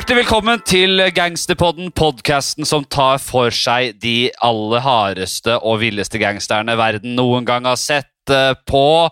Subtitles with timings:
[0.00, 6.72] Hjertelig velkommen til Gangsterpodden, podkasten som tar for seg de aller hardeste og villeste gangsterne
[6.80, 9.10] verden noen gang har sett eh, på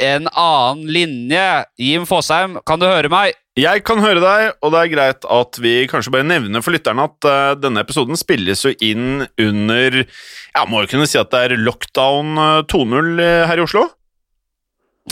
[0.00, 1.42] en annen linje.
[1.76, 3.36] Jim Fosheim, kan du høre meg?
[3.60, 7.04] Jeg kan høre deg, og det er greit at vi kanskje bare nevner for lytterne
[7.10, 11.44] at uh, denne episoden spilles jo inn under Ja, må jo kunne si at det
[11.50, 13.90] er lockdown uh, 2.0 her i Oslo?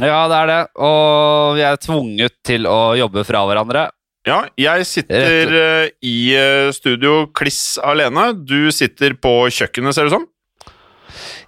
[0.00, 0.58] Ja, det er det.
[0.88, 3.90] Og vi er tvunget til å jobbe fra hverandre.
[4.28, 6.16] Ja, jeg sitter uh, i
[6.76, 8.30] studio kliss alene.
[8.36, 10.28] Du sitter på kjøkkenet, ser det ut som.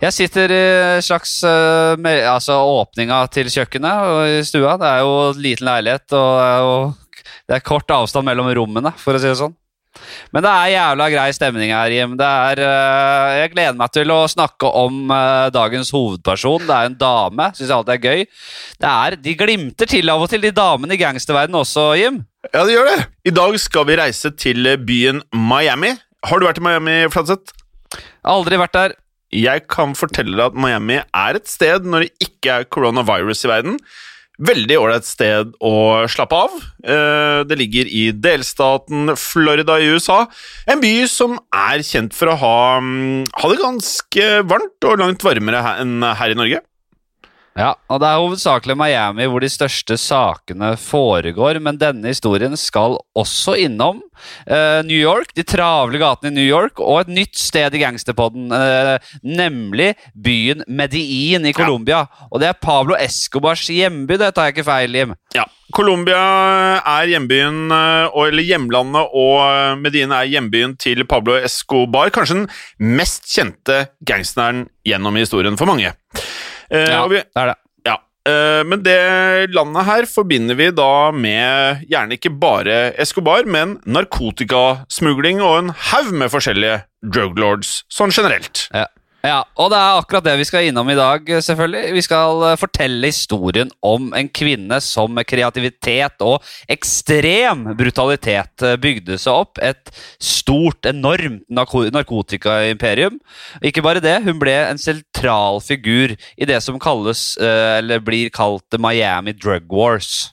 [0.01, 0.65] Jeg sitter i
[1.05, 4.79] slags uh, med, altså åpninga til kjøkkenet og i stua.
[4.81, 8.95] Det er jo liten leilighet, og det er, jo, det er kort avstand mellom rommene,
[8.97, 9.57] for å si det sånn.
[10.33, 12.15] Men det er jævla grei stemning her, Jim.
[12.17, 16.65] Det er, uh, jeg gleder meg til å snakke om uh, dagens hovedperson.
[16.65, 17.51] Det er en dame.
[17.59, 18.27] Syns jeg alltid er gøy.
[18.81, 22.23] Det er, De glimter til av og til, de damene i gangsterverdenen også, Jim.
[22.49, 23.01] Ja, det gjør det.
[23.29, 25.93] I dag skal vi reise til byen Miami.
[26.25, 27.53] Har du vært i Miami, Fladseth?
[28.25, 28.95] Aldri vært der.
[29.31, 33.51] Jeg kan fortelle deg at Miami er et sted når det ikke er coronavirus i
[33.53, 33.77] verden.
[34.41, 35.75] Veldig ålreit sted å
[36.09, 36.57] slappe av.
[36.81, 40.23] Eh, det ligger i delstaten Florida i USA.
[40.65, 45.29] En by som er kjent for å ha, mm, ha det ganske varmt og langt
[45.29, 46.65] varmere enn her i Norge.
[47.61, 52.97] Ja, og det er hovedsakelig Miami hvor de største sakene foregår, men denne historien skal
[53.19, 54.01] også innom
[54.47, 58.49] eh, New York, de travle gatene i New York, og et nytt sted i gangsterpodden,
[58.57, 62.07] eh, nemlig byen Medellin i Colombia.
[62.07, 62.29] Ja.
[62.31, 65.17] Og det er Pablo Escobars hjemby, det tar jeg ikke feil, Jim.
[65.37, 65.45] Ja.
[65.77, 66.21] Colombia
[66.81, 72.09] er hjembyen, eh, eller hjemlandet, og Medellin er hjembyen til Pablo Escobar.
[72.15, 75.93] Kanskje den mest kjente gangsteren gjennom historien for mange.
[76.71, 77.59] Uh, ja, vi, det er det.
[77.89, 77.97] Ja,
[78.31, 79.01] uh, Men det
[79.57, 86.15] landet her forbinder vi da med gjerne ikke bare Escobar, men narkotikasmugling og en haug
[86.15, 88.69] med forskjellige druglords sånn generelt.
[88.75, 88.87] Ja.
[89.21, 91.93] Ja, og det er akkurat det vi skal innom i dag, selvfølgelig.
[91.93, 96.41] Vi skal eh, fortelle historien om en kvinne som med kreativitet og
[96.73, 99.93] ekstrem brutalitet eh, bygde seg opp et
[100.25, 103.21] stort, enormt narkotikaimperium.
[103.61, 108.33] Ikke bare det, hun ble en sentral figur i det som kalles, eh, eller blir
[108.33, 110.31] kalt Miami Drug Wars.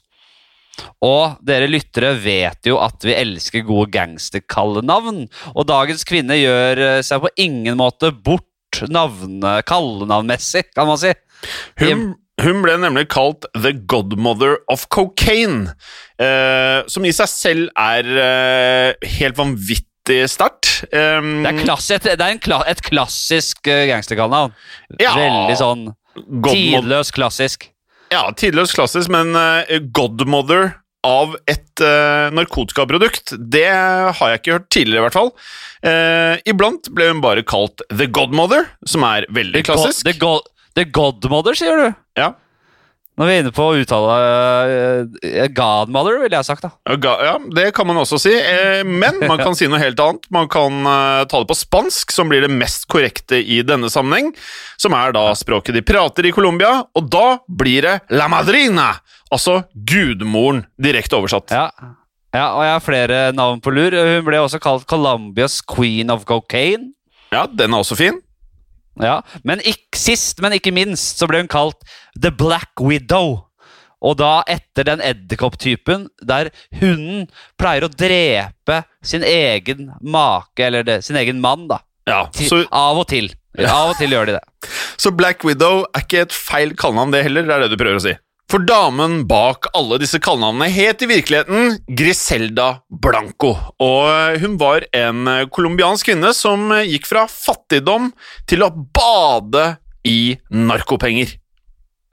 [1.04, 5.24] Og dere lyttere vet jo at vi elsker gode gangsterkallenavn.
[5.58, 8.47] Og dagens kvinne gjør seg på ingen måte bort
[8.92, 11.12] navne, kallenavnmessig, kan man si.
[11.80, 12.08] Hun,
[12.42, 15.74] hun, ble nemlig kalt The Godmother of Cocaine,
[16.20, 20.84] eh, som i seg selv er eh, helt vanvittig sterkt.
[20.92, 24.54] Um, det er, klasse, det er kla et klassisk uh, gangsterkallenavn.
[25.02, 25.88] Ja, Veldig sånn
[26.48, 27.68] tidløs klassisk.
[28.12, 33.34] Ja, tidløs klassisk, men uh, Godmother av et uh, narkotikaprodukt.
[33.38, 35.32] Det har jeg ikke hørt tidligere, i hvert fall.
[35.84, 40.04] Uh, iblant ble hun bare kalt The Godmother, som er veldig klassisk.
[40.08, 40.38] The, go
[40.74, 41.88] the, Godmother, sier du?
[42.18, 42.32] Ja.
[43.18, 44.16] Når vi er inne på å uttale
[45.18, 46.64] uh, Godmother, ville jeg sagt.
[46.64, 46.70] da.
[47.26, 48.34] Ja, Det kan man også si,
[48.86, 50.28] men man kan si noe helt annet.
[50.34, 50.86] Man kan
[51.26, 54.30] ta det på spansk, som blir det mest korrekte i denne sammenheng.
[54.78, 58.92] Som er da språket de prater i Colombia, og da blir det La Madrina
[59.34, 61.52] Altså gudmoren, direkte oversatt.
[61.52, 61.66] Ja.
[62.32, 63.92] ja, og jeg har flere navn på lur.
[63.92, 66.94] Hun ble også kalt Colombias queen of cocaine.
[67.32, 68.22] Ja, den er også fin.
[69.02, 71.84] Ja, Men ikke, sist, men ikke minst, så ble hun kalt
[72.18, 73.44] The Black Widow.
[73.98, 77.26] Og da etter den edderkopptypen der hunden
[77.58, 81.80] pleier å drepe sin egen make, eller det, sin egen mann, da.
[82.08, 82.62] Ja, så...
[82.70, 83.32] Av og til.
[83.58, 84.44] Av og til gjør de det.
[85.02, 87.46] Så Black Widow er ikke et feil kallenavn, det heller?
[87.46, 88.14] Det er det du prøver å si?
[88.48, 93.50] For damen bak alle disse kallenavnene het i virkeligheten Griselda Blanco.
[93.84, 98.08] Og hun var en colombiansk kvinne som gikk fra fattigdom
[98.48, 99.74] til å bade
[100.08, 101.36] i narkopenger.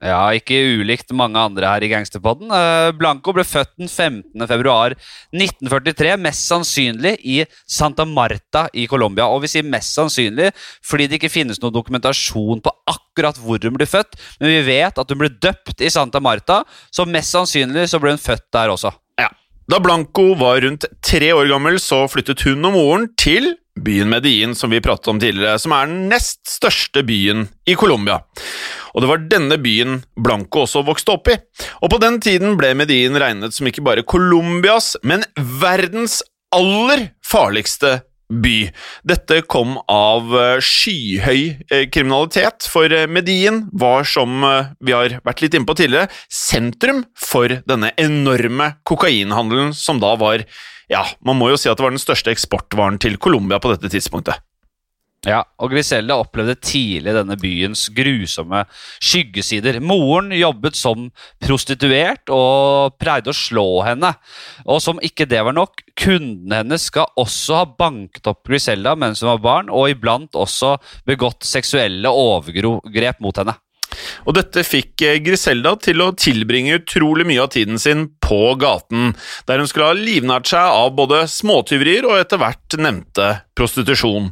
[0.03, 2.49] Ja, ikke ulikt mange andre her i Gangsterpodden.
[2.51, 4.43] Eh, Blanco ble født den 15.
[4.49, 4.93] februar
[5.31, 9.29] 1943, mest sannsynlig i Santa Marta i Colombia.
[9.31, 10.51] Og vi sier mest sannsynlig
[10.83, 14.99] fordi det ikke finnes noen dokumentasjon på akkurat hvor hun ble født, men vi vet
[14.99, 18.75] at hun ble døpt i Santa Marta, så mest sannsynlig så ble hun født der
[18.75, 18.91] også.
[19.71, 24.53] Da Blanco var rundt tre år gammel, så flyttet hun og moren til byen Medellin,
[24.55, 28.21] som vi pratet om tidligere, som er den nest største byen i Colombia
[28.95, 31.35] og det var denne byen Blanco også vokste opp i.
[31.83, 36.21] Og på den tiden ble Medellin regnet som ikke bare Colombias, men verdens
[36.55, 38.69] aller farligste by.
[39.07, 44.43] Dette kom av eh, skyhøy eh, kriminalitet, for Medien var, som
[44.83, 50.45] vi har vært litt inne på tidligere, sentrum for denne enorme kokainhandelen som da var
[50.91, 53.89] ja, man må jo si at det var den største eksportvaren til Colombia på dette
[53.89, 54.37] tidspunktet.
[55.25, 58.61] Ja, og Griselda opplevde tidlig denne byens grusomme
[59.01, 59.79] skyggesider.
[59.81, 61.07] Moren jobbet som
[61.41, 64.13] prostituert og pleide å slå henne.
[64.69, 69.23] Og som ikke det var nok, kundene hennes skal også ha banket opp Griselda mens
[69.25, 70.75] hun var barn, og iblant også
[71.09, 73.57] begått seksuelle overgrep mot henne.
[74.25, 79.13] Og dette fikk eh, Griselda til å tilbringe utrolig mye av tiden sin på gaten,
[79.47, 84.31] der hun skulle ha livnært seg av både småtyverier og etter hvert nevnte prostitusjon.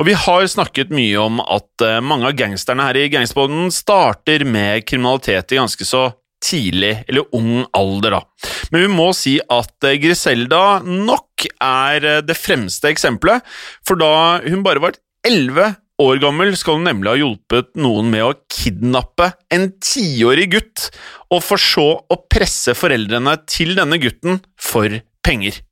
[0.00, 4.46] Og vi har snakket mye om at eh, mange av gangsterne her i Gangsterboden starter
[4.48, 6.08] med kriminalitet i ganske så
[6.44, 8.50] tidlig eller ung alder, da.
[8.70, 13.44] Men vi må si at eh, Griselda nok er det fremste eksempelet,
[13.86, 18.24] for da hun bare var elleve år gammel skal hun nemlig ha hjulpet noen med
[18.26, 20.88] å kidnappe en tiårig gutt,
[21.32, 25.62] og for så å presse foreldrene til denne gutten for penger.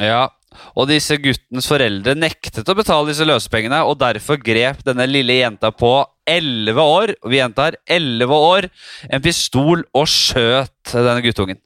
[0.00, 0.30] Ja,
[0.76, 5.72] og disse guttens foreldre nektet å betale disse løsepengene, og derfor grep denne lille jenta
[5.74, 5.94] på
[6.28, 8.68] elleve år, og vi gjentar elleve år,
[9.10, 11.60] en pistol og skjøt denne guttungen.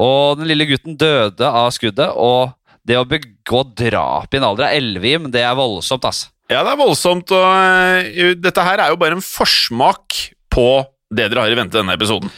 [0.00, 2.54] Og den lille gutten døde av skuddet, og
[2.84, 6.33] det å begå drap i en alder av elleve, det er voldsomt, altså.
[6.52, 10.18] Ja, det er voldsomt, og uh, dette her er jo bare en forsmak
[10.52, 10.68] på
[11.14, 12.32] det dere har i vente denne episoden.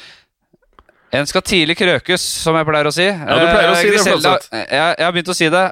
[1.17, 3.07] En skal tidlig krøkes, som jeg pleier å si.
[3.07, 5.63] Ja, du pleier å si Griselda, det, jeg, jeg har begynt å si det.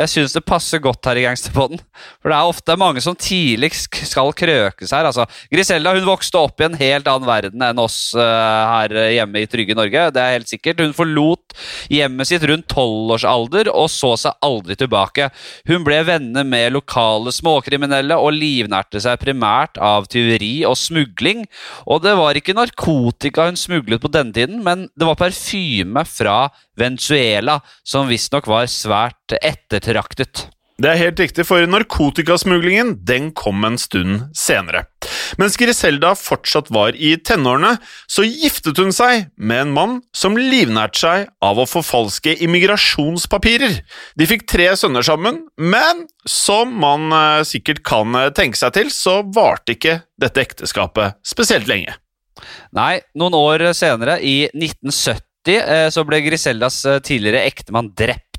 [0.00, 1.82] Jeg syns det passer godt her i Gangsterpodden.
[2.22, 5.06] For det er ofte mange som tidlig skal krøkes her.
[5.08, 9.50] Altså, Griselda hun vokste opp i en helt annen verden enn oss her hjemme i
[9.50, 10.08] trygge Norge.
[10.16, 10.82] Det er helt sikkert.
[10.82, 11.49] Hun forlot
[11.92, 15.30] hjemmet sitt rundt tolvårsalder og så seg aldri tilbake.
[15.70, 21.46] Hun ble venner med lokale småkriminelle og livnærte seg primært av tyveri og smugling.
[21.86, 26.38] Og det var ikke narkotika hun smuglet på denne tiden, men det var parfyme fra
[26.80, 30.48] Venezuela, som visstnok var svært ettertraktet.
[30.80, 34.86] Det er helt riktig, for narkotikasmuglingen den kom en stund senere.
[35.40, 37.74] Mens Griselda fortsatt var i tenårene,
[38.08, 43.80] så giftet hun seg med en mann som livnærte seg av å forfalske immigrasjonspapirer.
[44.16, 48.92] De fikk tre sønner sammen, men som man eh, sikkert kan eh, tenke seg til,
[48.94, 51.98] så varte ikke dette ekteskapet spesielt lenge.
[52.72, 58.29] Nei, noen år senere, i 1970 Eh, så ble Griseldas tidligere ektemann drept.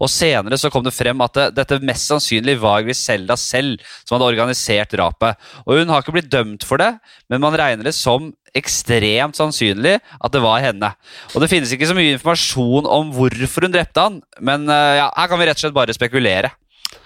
[0.00, 4.16] Og Senere så kom det frem at det, dette mest sannsynlig var Griselda selv som
[4.16, 5.38] hadde organisert drapet.
[5.64, 6.94] Og Hun har ikke blitt dømt for det,
[7.32, 10.92] men man regner det som ekstremt sannsynlig at det var henne.
[11.34, 15.08] Og Det finnes ikke så mye informasjon om hvorfor hun drepte han, men eh, ja,
[15.16, 16.54] her kan vi rett og slett bare spekulere.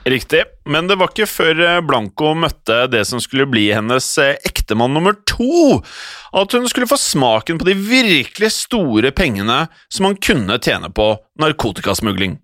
[0.09, 4.39] Riktig, men det var ikke før eh, Blanco møtte det som skulle bli hennes eh,
[4.47, 5.81] ektemann nummer to,
[6.33, 9.59] at hun skulle få smaken på de virkelig store pengene
[9.93, 11.11] som han kunne tjene på
[11.43, 12.39] narkotikasmugling.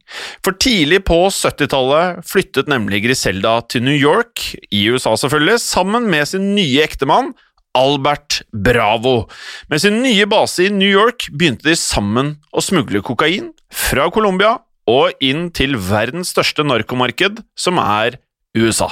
[0.45, 6.29] For tidlig på 70-tallet flyttet nemlig Griselda til New York, i USA selvfølgelig, sammen med
[6.35, 7.33] sin nye ektemann
[7.75, 9.25] Albert Bravo.
[9.73, 14.59] Med sin nye base i New York begynte de sammen å smugle kokain fra Colombia
[14.91, 18.19] og inn til verdens største narkomarked, som er
[18.59, 18.91] USA.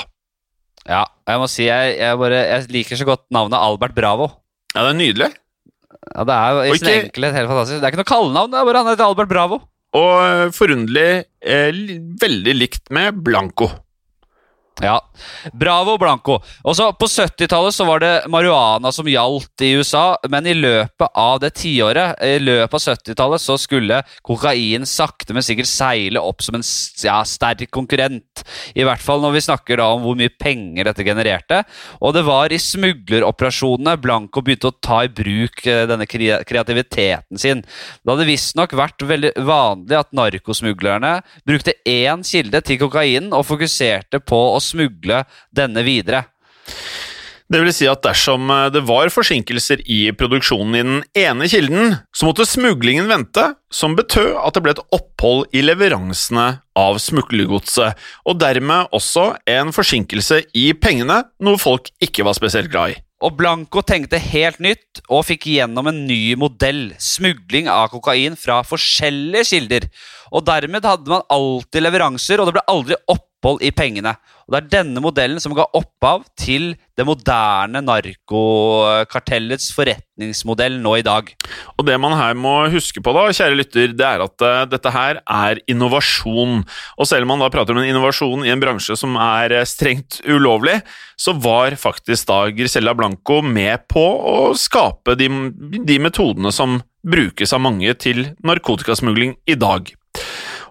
[0.89, 4.31] Ja, jeg må si jeg, jeg, bare, jeg liker så godt navnet Albert Bravo.
[4.75, 5.29] Ja, det er nydelig.
[6.17, 7.79] Ja, Det er i sin ikke- enkelhet helt fantastisk.
[7.81, 9.61] Det er ikke noe kallenavn, det er bare han heter Albert Bravo.
[9.95, 11.73] Og eh, forunderlig eh,
[12.25, 13.69] veldig likt med Blanco.
[14.81, 14.97] Ja.
[15.53, 16.39] Bravo Blanco.
[16.65, 21.41] Også På 70-tallet så var det marihuana som gjaldt i USA, men i løpet av
[21.43, 26.57] det tiåret, i løpet av 70-tallet, så skulle kokain sakte, men sikkert seile opp som
[26.59, 26.65] en
[27.05, 28.45] ja, sterk konkurrent.
[28.75, 31.63] I hvert fall når vi snakker da om hvor mye penger dette genererte.
[32.01, 37.63] Og det var i smugleroperasjonene Blanco begynte å ta i bruk eh, denne kreativiteten sin.
[37.63, 41.15] Det hadde visstnok vært veldig vanlig at narkosmuglerne
[41.49, 46.25] brukte én kilde til kokainen og fokuserte på å smugle denne videre.
[47.53, 51.99] Det vil si at dersom eh, det var forsinkelser i produksjonen i den ene kilden,
[52.15, 56.47] så måtte smuglingen vente, som betød at det ble et opphold i leveransene
[56.79, 62.95] av smuglergodset, og dermed også en forsinkelse i pengene, noe folk ikke var spesielt glad
[62.95, 63.01] i.
[63.23, 66.89] Og Blanco tenkte helt nytt og fikk gjennom en ny modell.
[66.99, 69.87] Smugling av kokain fra forskjellige kilder.
[70.35, 72.99] Og dermed hadde man alltid leveranser, og det ble aldri
[73.43, 74.15] opphold i pengene.
[74.47, 81.03] Og Det er denne modellen som ga opphav til det moderne narkokartellets forretningsmodell nå i
[81.03, 81.31] dag.
[81.79, 84.93] Og det man her må huske på, da, kjære lytter, det er at eh, dette
[84.93, 86.63] her er innovasjon.
[86.99, 89.67] Og selv om man da prater om en innovasjon i en bransje som er eh,
[89.67, 90.79] strengt ulovlig,
[91.17, 95.31] så var faktisk da Grisella Blanco med på å skape de,
[95.83, 99.91] de metodene som brukes av mange til narkotikasmugling i dag.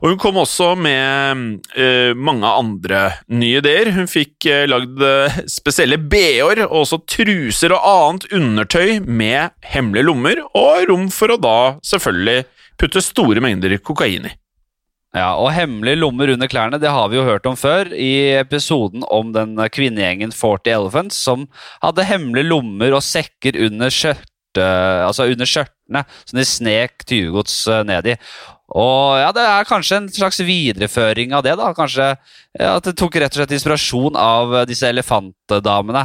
[0.01, 1.41] Og hun kom også med
[1.77, 3.91] uh, mange andre nye ideer.
[3.93, 10.07] Hun fikk uh, lagd eh, spesielle bh-er og også truser og annet undertøy med hemmelige
[10.09, 12.47] lommer, og rom for å da selvfølgelig
[12.81, 14.33] putte store mengder kokain i.
[15.13, 19.03] Ja, og hemmelige lommer under klærne det har vi jo hørt om før i episoden
[19.11, 21.49] om den kvinnegjengen 40 Elephants som
[21.83, 24.63] hadde hemmelige lommer og sekker under skjørtet,
[25.03, 27.57] altså under skjørtene som de snek tyvegods
[27.91, 28.17] ned i.
[28.71, 31.57] Og ja, Det er kanskje en slags videreføring av det.
[31.59, 32.15] da, kanskje
[32.59, 36.01] At det tok rett og slett inspirasjon av eh, disse elefantdamene.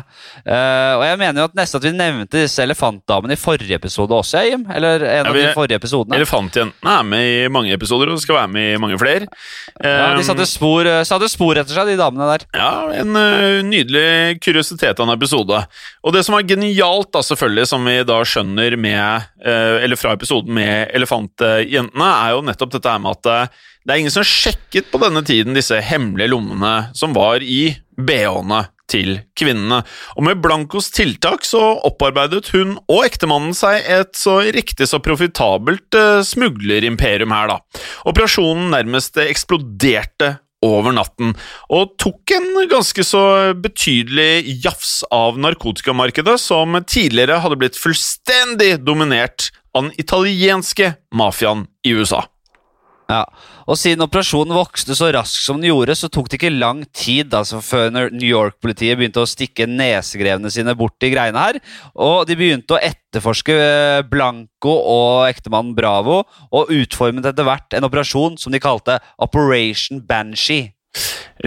[0.47, 4.15] Uh, og jeg mener jo at nesten at vi nevnte disse elefantdamene i forrige episode
[4.15, 4.63] også, Jim.
[4.71, 6.21] Eller en ja, av de forrige episodene.
[6.21, 9.27] Elefantjentene er med i mange episoder og skal være med i mange flere.
[9.83, 12.47] ja, De satte spor, eh, satte spor etter seg, de damene der.
[12.55, 12.71] Ja,
[13.03, 15.65] en uh, nydelig kuriositet av en episode.
[16.07, 20.15] Og det som er genialt, da selvfølgelig, som vi da skjønner med, uh, eller fra
[20.15, 24.89] episoden med elefantjentene, er jo nettopp dette her med at det er ingen som sjekket
[24.91, 29.81] på denne tiden disse hemmelige lommene som var i bh-ene til kvinnene.
[30.19, 35.99] Og med Blancos tiltak så opparbeidet hun og ektemannen seg et så riktig så profitabelt
[35.99, 37.83] uh, smuglerimperium her, da.
[38.11, 41.35] Operasjonen nærmest eksploderte over natten,
[41.71, 43.23] og tok en ganske så
[43.61, 51.93] betydelig jafs av narkotikamarkedet, som tidligere hadde blitt fullstendig dominert av den italienske mafiaen i
[51.95, 52.25] USA.
[53.07, 53.23] Ja,
[53.67, 57.35] og Siden operasjonen vokste så raskt som den gjorde, så tok det ikke lang tid
[57.35, 61.59] altså, før New York-politiet begynte å stikke nesegrevene sine bort i greiene her.
[61.95, 66.23] Og de begynte å etterforske eh, Blanco og ektemannen Bravo,
[66.55, 70.71] og utformet etter hvert en operasjon som de kalte Operation Banshee.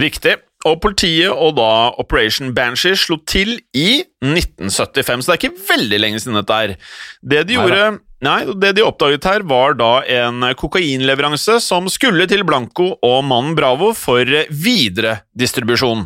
[0.00, 0.36] Riktig.
[0.68, 1.70] Og politiet og da
[2.02, 6.76] Operation Banshee slo til i 1975, så det er ikke veldig lenge siden dette er.
[7.24, 7.84] Det de gjorde
[8.20, 13.54] Nei, det de oppdaget her, var da en kokainleveranse som skulle til Blanco og mannen
[13.56, 16.04] Bravo for videre distribusjon.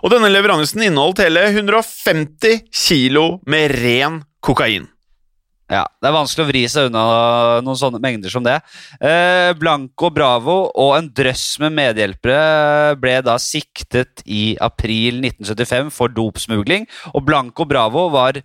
[0.00, 4.88] Og denne leveransen inneholdt hele 150 kilo med ren kokain.
[5.72, 7.02] Ja, Det er vanskelig å vri seg unna
[7.64, 8.58] noen sånne mengder som det.
[9.00, 16.12] Eh, Blanco Bravo og en drøss med medhjelpere ble da siktet i april 1975 for
[16.12, 16.84] dopsmugling.
[17.14, 18.42] Og Blanco Bravo var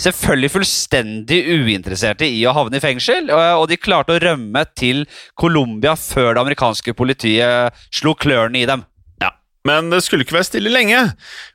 [0.00, 5.04] selvfølgelig fullstendig uinteresserte i å havne i fengsel, og de klarte å rømme til
[5.38, 8.84] Colombia før det amerikanske politiet slo klørne i dem.
[9.22, 9.34] Ja,
[9.68, 11.02] Men det skulle ikke være stille lenge,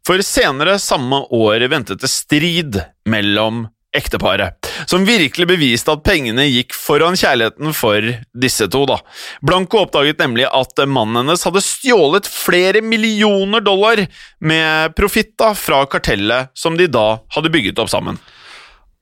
[0.07, 6.75] for senere samme år ventet det strid mellom ekteparet, som virkelig beviste at pengene gikk
[6.75, 8.83] foran kjærligheten for disse to.
[8.89, 8.99] da.
[9.45, 14.05] Blanco oppdaget nemlig at mannen hennes hadde stjålet flere millioner dollar
[14.39, 18.19] med profitt fra kartellet som de da hadde bygget opp sammen.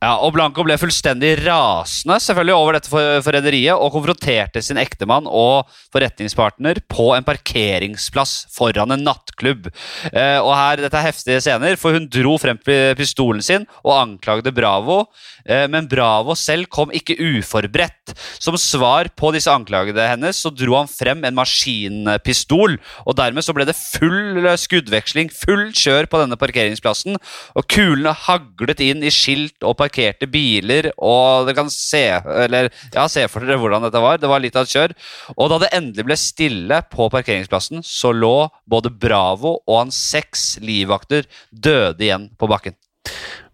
[0.03, 5.69] Ja, og Blanco ble fullstendig rasende selvfølgelig over dette forræderiet og konfronterte sin ektemann og
[5.95, 9.69] forretningspartner på en parkeringsplass foran en nattklubb.
[10.11, 12.59] Eh, og her, Dette er heftige scener, for hun dro frem
[12.99, 15.05] pistolen sin og anklagde Bravo.
[15.43, 18.13] Eh, men Bravo selv kom ikke uforberedt.
[18.41, 22.77] Som svar på disse anklagene hennes så dro han frem en maskinpistol.
[23.05, 27.17] og Dermed så ble det full skuddveksling, full kjør på denne parkeringsplassen.
[27.55, 32.05] og Kulene haglet inn i skilt og parkerte biler, og dere kan se
[32.45, 34.21] eller, ja, se for dere hvordan dette var.
[34.21, 34.95] Det var litt av et kjør.
[35.37, 40.57] Og da det endelig ble stille på parkeringsplassen, så lå både Bravo og hans seks
[40.63, 42.77] livvakter døde igjen på bakken.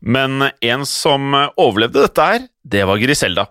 [0.01, 3.49] Men en som overlevde dette her, det var Griselda.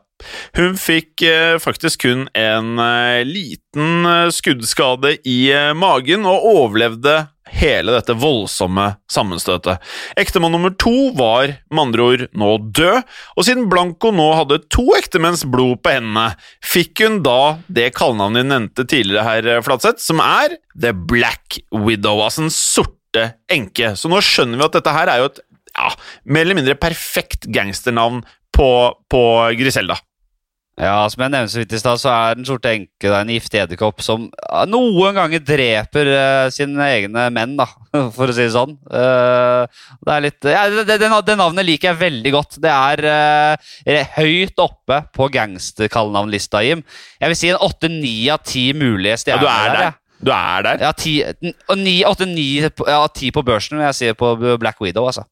[0.57, 5.41] Hun fikk eh, faktisk kun en eh, liten eh, skuddskade i
[5.79, 9.81] magen og overlevde hele dette voldsomme sammenstøtet.
[10.21, 14.85] Ektemann nummer to var med andre ord nå død, og siden Blanco nå hadde to
[14.99, 20.21] ektemenns blod på hendene, fikk hun da det kallenavnet hun nevnte tidligere her, Flatseth, som
[20.21, 23.95] er The Black Widow, altså den sorte enke.
[23.97, 25.41] Så nå skjønner vi at dette her er jo et
[25.79, 25.95] ja,
[26.27, 28.69] mer eller mindre perfekt gangsternavn på,
[29.11, 29.25] på
[29.59, 29.99] Griselda.
[30.79, 33.59] Ja, Som jeg nevnte så vidt i stad, så er Den sorte enke en giftig
[33.65, 34.29] edderkopp som
[34.71, 37.67] noen ganger dreper uh, sine egne menn, da,
[38.17, 38.77] for å si det sånn.
[38.87, 39.67] Uh,
[40.07, 42.61] det er litt ja, det, det, det, navnet liker jeg veldig godt.
[42.63, 46.85] Det er uh, høyt oppe på gangsterkallenavnlista, Jim.
[47.19, 49.49] Jeg vil si en åtte-ni av ti mulige stjerner.
[49.49, 49.89] Ja, du er der.
[49.89, 50.05] der.
[50.19, 50.81] Du er der?
[50.83, 51.13] Ja, ti,
[51.79, 55.25] ni, åtte, ni, ja, ti på børsen, vil jeg si, på Black Widow, altså.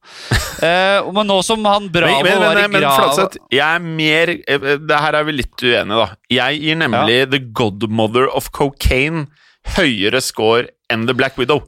[0.61, 4.31] uh, men nå som han Bravo men, men, var i grav Flatseth, jeg er mer
[4.37, 6.07] eh, Det her er vi litt uenige, da.
[6.31, 7.29] Jeg gir nemlig ja.
[7.33, 9.27] The Godmother of Cocaine
[9.75, 11.65] høyere score enn The Black Widow.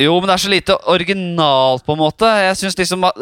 [0.00, 2.26] Jo, men det er så lite originalt, på en måte.
[2.46, 3.12] Jeg synes liksom Man,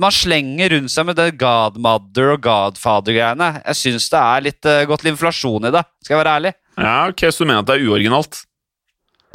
[0.00, 3.50] man slenger rundt seg med det Godmother og Godfather-greiene.
[3.66, 6.52] Jeg syns det er litt uh, gått til inflasjon i det, skal jeg være ærlig.
[6.78, 8.40] Ja, ok, Så du mener at det er uoriginalt?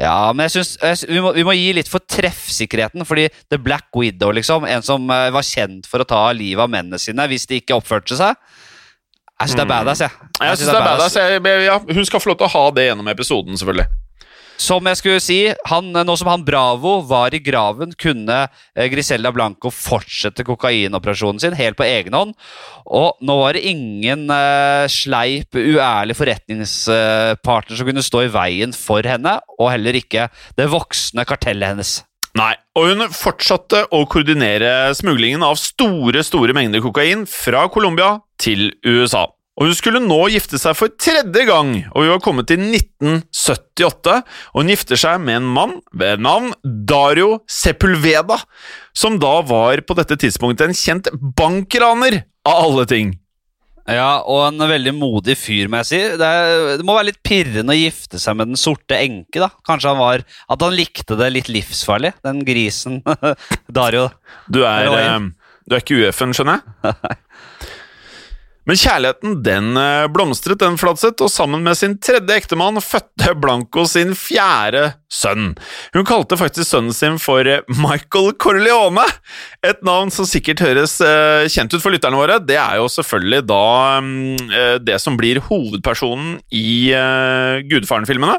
[0.01, 3.93] Ja, men jeg synes, vi, må, vi må gi litt for treffsikkerheten, fordi The Black
[3.95, 7.45] Widow, liksom, en som uh, var kjent for å ta livet av mennene sine hvis
[7.47, 9.75] de ikke oppførte seg Jeg syns det er Mm.
[9.77, 10.11] badass, jeg.
[10.39, 11.15] Jeg, jeg synes det er badass.
[11.21, 13.87] Jeg, ja, hun skal få lov til å ha det gjennom episoden, selvfølgelig.
[14.61, 18.45] Som jeg skulle si, han, nå som han Bravo var i graven, kunne
[18.75, 22.33] Grisella Griselda Blanco fortsette kokainoperasjonen sin helt på egen hånd.
[22.85, 29.05] Og nå var det ingen uh, sleip, uærlig forretningspartner som kunne stå i veien for
[29.07, 30.29] henne, og heller ikke
[30.59, 31.99] det voksne kartellet hennes.
[32.33, 38.71] Nei, og hun fortsatte å koordinere smuglingen av store, store mengder kokain fra Colombia til
[38.81, 39.27] USA.
[39.53, 44.15] Og hun skulle nå gifte seg for tredje gang, og vi var kommet til 1978,
[44.49, 48.39] og hun gifter seg med en mann ved navn Dario Sepulveda,
[48.97, 53.13] som da var på dette tidspunktet en kjent bankraner, av alle ting.
[53.87, 55.99] Ja, og en veldig modig fyr, må jeg si.
[56.19, 59.49] Det, er, det må være litt pirrende å gifte seg med Den sorte enke, da.
[59.67, 63.01] Kanskje han var At han likte det litt livsfarlig, den grisen
[63.79, 64.07] Dario.
[64.47, 65.29] Du er, eh,
[65.67, 67.23] du er ikke UF-en, skjønner jeg?
[68.69, 73.83] Men kjærligheten den eh, blomstret, den Fladseth, og sammen med sin tredje ektemann fødte Blanco
[73.89, 75.51] sin fjerde sønn.
[75.95, 79.03] Hun kalte faktisk sønnen sin for eh, Michael Corleone,
[79.67, 82.39] et navn som sikkert høres eh, kjent ut for lytterne våre.
[82.39, 83.65] Det er jo selvfølgelig da
[84.05, 86.93] mm, det som blir hovedpersonen i
[87.67, 88.37] Gudfaren-filmene,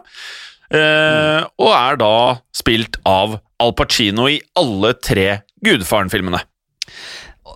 [0.75, 2.15] og er da
[2.57, 5.29] spilt av Al Pacino i alle tre
[5.65, 6.41] Gudfaren-filmene.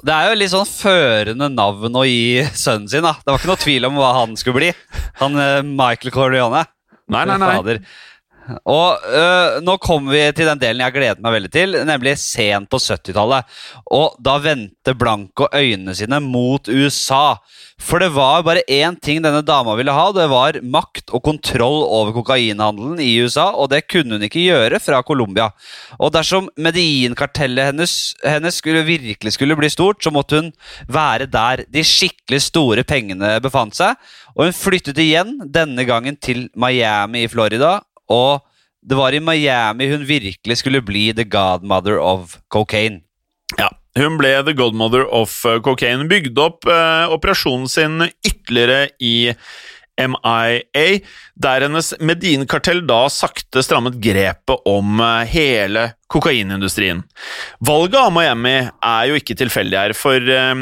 [0.05, 3.07] Det er jo litt sånn førende navn å gi sønnen sin.
[3.07, 4.73] da Det var ikke noe tvil om hva han skulle bli.
[5.23, 6.65] Han eh, Michael Corleone.
[7.09, 7.55] Nei, nei, nei.
[7.57, 7.81] Fader.
[8.69, 12.71] Og øh, nå kommer vi til den delen jeg gleder meg veldig til, nemlig sent
[12.73, 13.49] på 70-tallet.
[13.97, 17.37] Og da vendte Blanco øynene sine mot USA.
[17.79, 20.09] For det var bare én ting denne dama ville ha.
[20.13, 24.81] Det var makt og kontroll over kokainhandelen i USA, og det kunne hun ikke gjøre
[24.83, 25.49] fra Colombia.
[25.97, 27.95] Og dersom Medellin-kartellet hennes,
[28.27, 30.53] hennes skulle, virkelig skulle bli stort, så måtte hun
[30.91, 33.95] være der de skikkelig store pengene befant seg.
[34.35, 37.79] Og hun flyttet igjen, denne gangen til Miami i Florida.
[38.11, 38.43] Og
[38.83, 43.05] det var i Miami hun virkelig skulle bli the godmother of cocaine.
[43.57, 46.09] Ja, hun ble the godmother of uh, cocaine.
[46.09, 49.35] Bygde opp eh, operasjonen sin ytterligere i
[49.99, 51.01] MIA,
[51.35, 57.03] der hennes Medin-kartell da sakte strammet grepet om eh, hele kokainindustrien.
[57.65, 60.55] Valget av Miami er jo ikke tilfeldig her, for eh,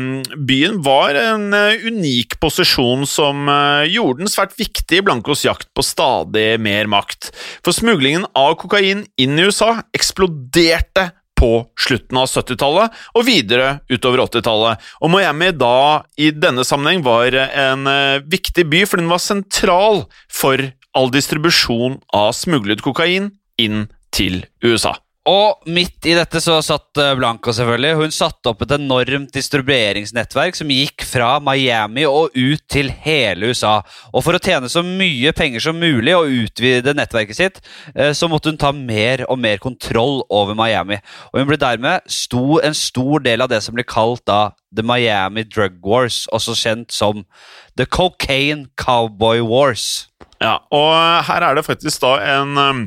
[0.48, 5.68] byen var en eh, unik posisjon som eh, gjorde den svært viktig i Blancos jakt
[5.76, 7.30] på stadig mer makt.
[7.64, 14.24] For smuglingen av kokain inn i USA eksploderte på slutten av 70-tallet og videre utover
[14.26, 14.82] 80-tallet.
[15.04, 20.06] Og Miami da i denne sammenheng var en eh, viktig by, for den var sentral
[20.32, 20.62] for
[20.96, 24.96] all distribusjon av smuglet kokain inn til USA.
[25.26, 27.96] Og midt i dette så satt eh, Blanco, selvfølgelig.
[27.98, 33.80] Hun satte opp et enormt distribueringsnettverk som gikk fra Miami og ut til hele USA.
[34.12, 37.58] Og for å tjene så mye penger som mulig og utvide nettverket sitt,
[37.96, 41.00] eh, så måtte hun ta mer og mer kontroll over Miami.
[41.32, 44.86] Og hun ble dermed sto, en stor del av det som ble kalt da The
[44.86, 47.24] Miami Drug Wars, også kjent som
[47.74, 50.06] The Cocaine Cowboy Wars.
[50.38, 50.92] Ja, og
[51.26, 52.84] her er det faktisk da en um,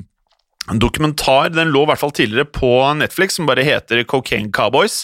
[0.70, 5.04] en dokumentar, den lå i hvert fall tidligere på Netflix, som bare heter Cocaine Cowboys.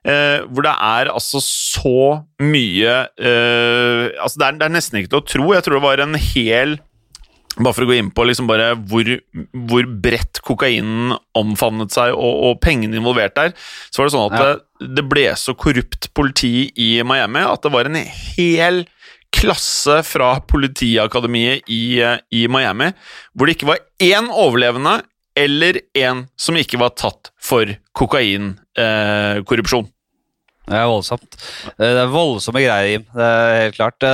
[0.00, 1.90] Eh, hvor det er altså så
[2.40, 5.48] mye eh, altså det er, det er nesten ikke til å tro.
[5.52, 6.78] Jeg tror det var en hel
[7.58, 9.08] Bare for å gå inn på liksom bare hvor,
[9.68, 13.50] hvor bredt kokainen omfavnet seg, og, og pengene involvert der,
[13.90, 14.44] så var det sånn at Ja.
[14.46, 18.84] det, det ble så korrupt politi i Miami at det var en hel
[19.34, 22.92] klasse fra politiakademiet i, eh, i Miami,
[23.34, 25.00] hvor det ikke var én overlevende
[25.38, 27.66] eller en som ikke var tatt for
[27.96, 29.88] kokainkorrupsjon.
[30.70, 31.36] Det er voldsomt.
[31.80, 33.06] Det er voldsomme greier, Jim.
[33.10, 34.04] Det er helt klart.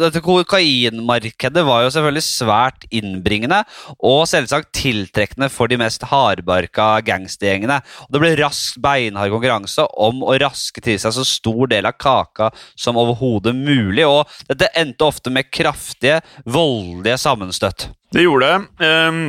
[0.00, 3.58] Dette kokainmarkedet var jo selvfølgelig svært innbringende
[3.98, 7.80] og selvsagt tiltrekkende for de mest hardbarka gangstergjengene.
[8.08, 12.48] Det ble raskt beinhard konkurranse om å raske til seg så stor del av kaka
[12.72, 17.90] som overhodet mulig, og dette endte ofte med kraftige, voldelige sammenstøtt.
[18.16, 18.88] Det gjorde det.
[18.88, 19.20] Um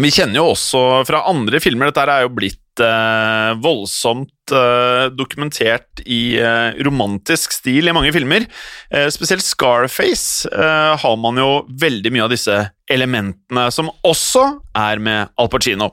[0.00, 6.00] vi kjenner jo også fra andre filmer Dette er jo blitt eh, voldsomt eh, dokumentert
[6.06, 8.46] i eh, romantisk stil i mange filmer.
[9.12, 10.48] Spesielt Scarface
[11.02, 12.56] har man jo veldig mye av disse
[12.92, 14.44] elementene, som også
[14.76, 15.92] er med Al Pacino.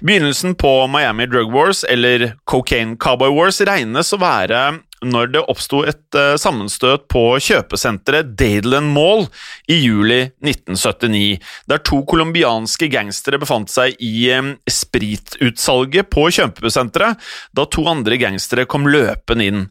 [0.00, 4.62] Begynnelsen på Miami Drug Wars, eller Cocaine Cowboy Wars, regnes å være
[5.04, 9.26] når det oppsto et uh, sammenstøt på kjøpesenteret Dadeland Mall
[9.68, 11.36] i juli 1979,
[11.68, 17.20] der to colombianske gangstere befant seg i um, spritutsalget på kjøpesenteret
[17.56, 19.66] da to andre gangstere kom løpende inn.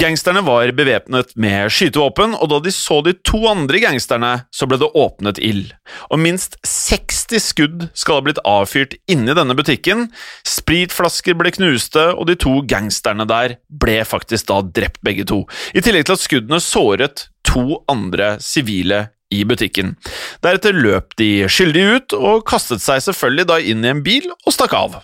[0.00, 4.78] Gangsterne var bevæpnet med skytevåpen, og da de så de to andre gangsterne, så ble
[4.80, 5.74] det åpnet ild.
[6.08, 10.06] Og minst 60 skudd skal ha blitt avfyrt inni denne butikken.
[10.48, 15.42] Spritflasker ble knuste, og de to gangsterne der ble faktisk da drept begge to.
[15.76, 19.98] I tillegg til at skuddene såret to andre sivile i butikken.
[20.40, 24.56] Deretter løp de skyldige ut, og kastet seg selvfølgelig da inn i en bil og
[24.56, 25.02] stakk av.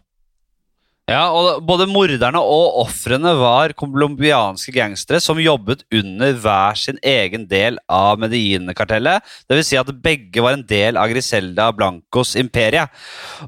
[1.09, 7.47] Ja, og Både morderne og ofrene var colombianske gangstere som jobbet under hver sin egen
[7.49, 9.25] del av Medellin-kartellet.
[9.49, 9.71] Dvs.
[9.71, 12.85] Si at begge var en del av Griselda Blancos imperie.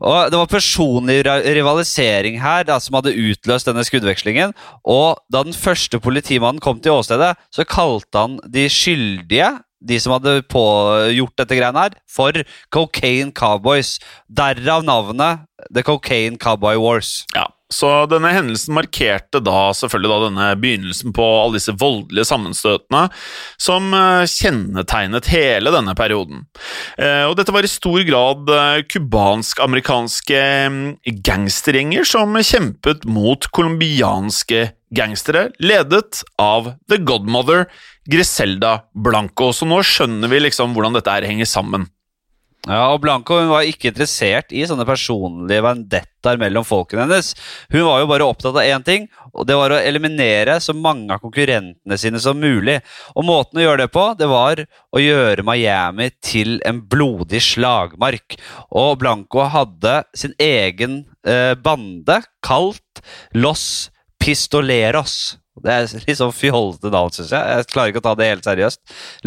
[0.01, 4.57] Og Det var personlig rivalisering her da, som hadde utløst denne skuddvekslingen.
[4.89, 10.13] Og Da den første politimannen kom til åstedet, så kalte han de skyldige de som
[10.17, 12.37] hadde pågjort dette greiene her, for
[12.73, 13.99] Cocaine Cowboys.
[14.29, 17.25] Derav navnet The Cocaine Cowboy Wars.
[17.35, 23.05] Ja, så denne hendelsen markerte da selvfølgelig da denne begynnelsen på alle disse voldelige sammenstøtene
[23.61, 26.45] som eh, kjennetegnet hele denne perioden.
[26.99, 28.51] Eh, og dette var i stor grad
[28.91, 30.91] cubansk-amerikanske eh, mm,
[31.27, 37.69] gangstergjenger som kjempet mot colombianske gangstere, ledet av The Godmother
[38.11, 39.53] Griselda Blanco.
[39.55, 41.87] Så nå skjønner vi liksom hvordan dette her henger sammen.
[42.69, 47.31] Ja, og Blanco hun var ikke interessert i sånne personlige vendettaer mellom folkene hennes.
[47.73, 51.15] Hun var jo bare opptatt av én ting, og det var å eliminere så mange
[51.15, 52.77] av konkurrentene sine som mulig.
[53.15, 58.37] Og måten å gjøre det på, det var å gjøre Miami til en blodig slagmark.
[58.77, 63.01] Og Blanco hadde sin egen eh, bande kalt
[63.33, 63.89] Los
[64.21, 65.39] Pistoleros.
[65.61, 67.57] Det er litt sånn fjollete navn, syns jeg.
[67.57, 68.83] Jeg klarer ikke å ta det helt seriøst.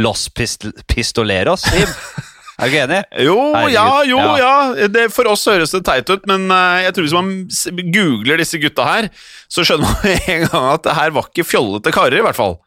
[0.06, 1.98] Los pist Pistoleros, Sim.
[2.64, 3.00] Er du ikke enig?
[3.26, 3.74] Jo, Herregud.
[3.76, 4.88] ja, jo, ja.
[4.88, 8.60] Det, for oss høres det teit ut, men uh, jeg tror hvis man googler disse
[8.62, 9.10] gutta her,
[9.52, 12.62] så skjønner man en gang at det her var ikke fjollete karer, i hvert fall.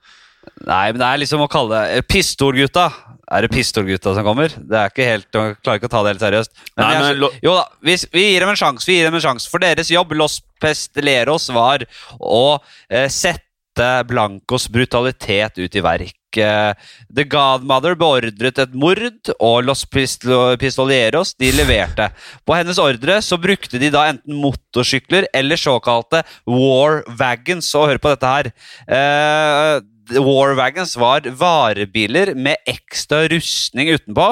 [0.67, 2.91] Nei, men det er liksom å kalle det eh, Pistolgutta.
[3.27, 4.53] Er det Pistolgutta som kommer?
[4.55, 6.53] Det er ikke helt, Jeg klarer ikke å ta det helt seriøst.
[6.77, 8.87] Men, Nei, men er, jo da, vi, vi, gir dem en sjanse.
[8.87, 9.51] Vi gir dem en sjanse.
[9.51, 11.87] For deres jobb, Los Pesteleros, var
[12.21, 12.45] å
[12.87, 16.15] eh, sette Blancos brutalitet ut i verk.
[16.37, 22.11] The Godmother beordret et mord, og Los Pistolieros de leverte.
[22.47, 27.73] På hennes ordre så brukte de da enten motorsykler eller såkalte war wagons.
[27.77, 28.51] Og hør på dette her.
[28.87, 34.29] Eh, War Wagons var varebiler med ekstra rustning utenpå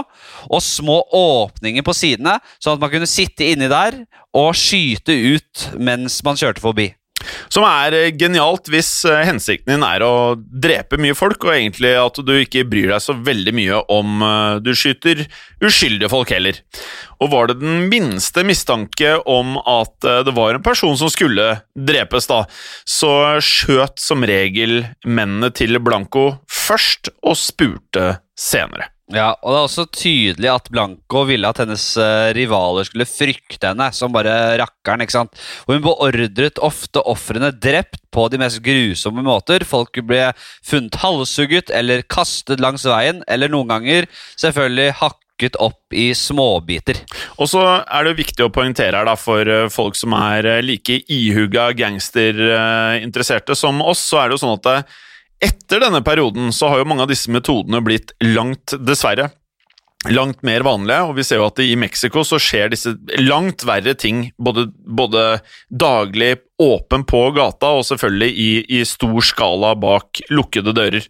[0.47, 5.69] og små åpninger på sidene, sånn at man kunne sitte inni der og skyte ut
[5.75, 6.93] mens man kjørte forbi.
[7.53, 11.95] Som er eh, genialt hvis eh, hensikten din er å drepe mye folk, og egentlig
[11.99, 15.25] at du ikke bryr deg så veldig mye om eh, du skyter
[15.65, 16.61] uskyldige folk heller.
[17.23, 19.95] Og var det den minste mistanke om at
[20.27, 22.43] det var en person som skulle drepes, da,
[22.85, 23.13] så
[23.45, 28.94] skjøt som regel mennene til Blanco først og spurte senere.
[29.13, 33.69] Ja, og det er også tydelig at Blanco ville at hennes uh, rivaler skulle frykte
[33.69, 35.05] henne som bare rakkeren.
[35.05, 35.43] ikke sant?
[35.67, 39.67] Og Hun beordret ofte ofrene drept på de mest grusomme måter.
[39.69, 40.31] Folk ble
[40.65, 44.09] funnet halshugget eller kastet langs veien, eller noen ganger
[44.41, 47.05] selvfølgelig hakket opp i småbiter.
[47.37, 50.63] Og så er det viktig å poengtere her da, for eh, folk som er eh,
[50.65, 54.95] like ihuga gangsterinteresserte som oss, så er det jo sånn at
[55.45, 59.31] etter denne perioden så har jo mange av disse metodene blitt langt, dessverre,
[60.13, 63.95] langt mer vanlige, og vi ser jo at i Mexico så skjer disse langt verre
[63.99, 65.25] ting både, både
[65.71, 71.07] daglig, åpen på gata og selvfølgelig i, i, stor skala bak lukkede dører.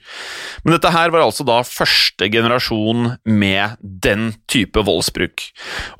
[0.65, 5.45] Men dette her var altså da første generasjon med den type voldsbruk.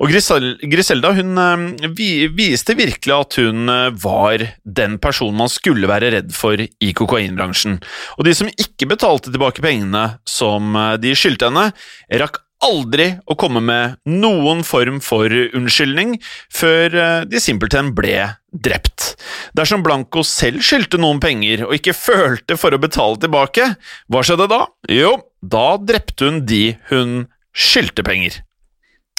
[0.01, 6.09] Og Griselda hun eh, viste virkelig at hun eh, var den personen man skulle være
[6.15, 7.77] redd for i kokainbransjen.
[8.17, 11.69] Og de som ikke betalte tilbake pengene som eh, de skyldte henne,
[12.17, 16.15] rakk aldri å komme med noen form for unnskyldning
[16.53, 19.13] før eh, de simpelthen ble drept.
[19.57, 23.69] Dersom Blanco selv skyldte noen penger og ikke følte for å betale tilbake,
[24.07, 24.63] hva skjedde da?
[24.91, 28.41] Jo, da drepte hun de hun skyldte penger.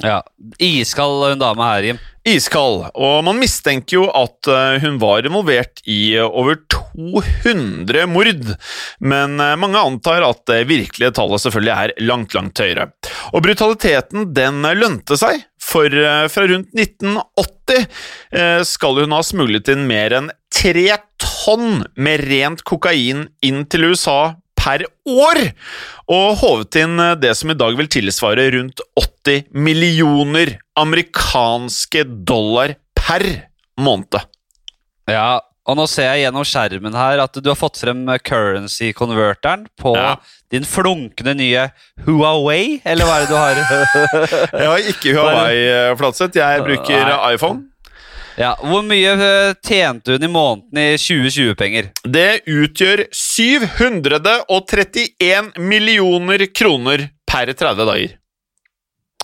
[0.04, 0.20] Ja,
[0.60, 2.00] Iskald dame her, Jim.
[2.26, 2.88] Iskald.
[2.98, 8.54] Og man mistenker jo at eh, hun var involvert i eh, over 200 mord,
[8.98, 12.88] men eh, mange antar at det virkelige tallet selvfølgelig er langt, langt høyere.
[13.30, 15.90] Og brutaliteten den lønte seg, For
[16.30, 17.86] fra rundt 1980
[18.30, 23.90] eh, skal hun ha smuglet inn mer enn tre tonn med rent kokain inn til
[23.90, 24.36] USA
[24.66, 25.38] per år,
[26.10, 32.74] og håvet inn eh, det som i dag vil tilsvare rundt 80 millioner amerikanske dollar
[32.98, 33.22] per
[33.78, 34.18] måned.
[35.06, 39.94] Ja, og nå ser jeg gjennom skjermen her at du har fått frem currency-konverteren på
[39.96, 40.16] Ja.
[40.50, 41.68] din flunkende nye
[42.06, 43.54] Huawei, eller hva er det du har?
[44.62, 46.38] Jeg har ikke Huawei, eh, Flatseth.
[46.38, 47.34] Jeg bruker Nei.
[47.34, 47.64] iPhone.
[48.36, 51.84] Ja, Hvor mye eh, tjente hun i måneden i 2020-penger?
[52.04, 58.10] Det utgjør 731 millioner kroner per 30 dager.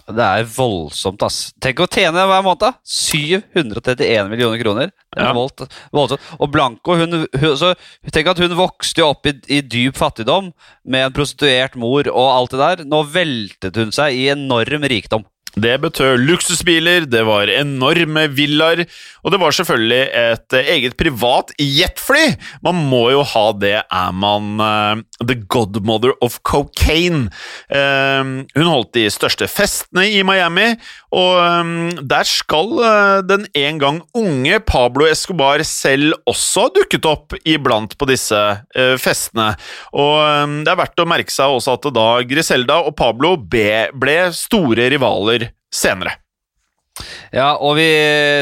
[0.02, 1.52] Det er voldsomt, ass.
[1.62, 2.58] Tenk å tjene hver måned!
[2.64, 2.72] da.
[2.82, 4.86] 731 millioner kroner.
[4.90, 5.32] Det er Ja.
[5.36, 5.62] voldt,
[5.94, 6.20] voldsomt.
[6.40, 7.70] Og Blanco, hun, hun, så,
[8.10, 10.50] tenk at hun vokste opp i, i dyp fattigdom
[10.84, 12.82] med en prostituert mor og alt det der.
[12.84, 15.22] Nå veltet hun seg i enorm rikdom.
[15.52, 18.86] Det betød luksusbiler, det var enorme villaer,
[19.20, 22.38] og det var selvfølgelig et eget privat jetfly.
[22.64, 27.28] Man må jo ha det, er man uh, the godmother of cocaine.
[27.68, 30.70] Uh, hun holdt de største festene i Miami,
[31.12, 37.10] og um, der skal uh, den en gang unge Pablo Escobar selv også ha dukket
[37.12, 38.40] opp iblant på disse
[39.02, 39.50] festene.
[39.92, 43.90] Og um, det er verdt å merke seg også at da Griselda og Pablo ble,
[43.92, 45.41] ble store rivaler
[45.72, 46.18] senere.
[47.32, 47.86] Ja, og vi,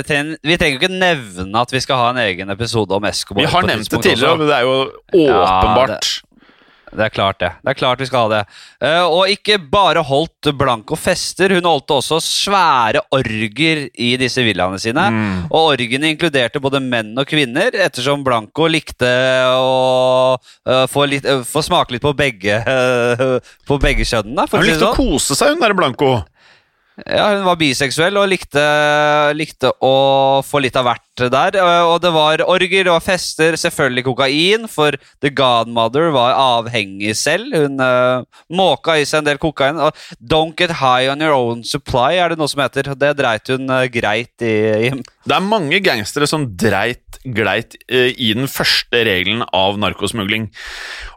[0.08, 3.44] trenger, vi trenger ikke nevne at vi skal ha en egen episode om Escobar.
[3.44, 4.40] Vi har nevnt det tidligere, også.
[4.42, 6.10] men det er jo Ja, åpenbart.
[6.90, 7.52] Det er klart, det.
[7.62, 8.40] Det er klart vi skal ha det.
[8.82, 14.80] Eh, og ikke bare holdt Blanco fester, hun holdt også svære orger i disse villaene
[14.82, 15.04] sine.
[15.14, 15.36] Mm.
[15.52, 19.06] Og orgene inkluderte både menn og kvinner, ettersom Blanco likte
[19.54, 20.34] å
[20.66, 22.58] eh, få, litt, eh, få smake litt på begge,
[23.70, 24.50] på begge kjønnene.
[24.50, 24.98] Hun likte å sånn.
[25.14, 26.16] kose seg, hun der Blanco.
[27.06, 28.62] Ja, hun var biseksuell og likte,
[29.36, 29.94] likte å
[30.46, 31.58] få litt av hvert der.
[31.88, 37.54] Og det var orger, det var fester, selvfølgelig kokain, for The Godmother var avhengig selv.
[37.56, 39.80] Hun uh, måka i seg en del kokain.
[39.80, 42.92] Og Don't get high on your own supply, er det noe som heter.
[42.98, 44.54] Det dreit hun uh, greit i.
[44.88, 44.92] i.
[45.00, 50.48] Det er mange gangstere som dreit gleit uh, i den første regelen av narkosmugling.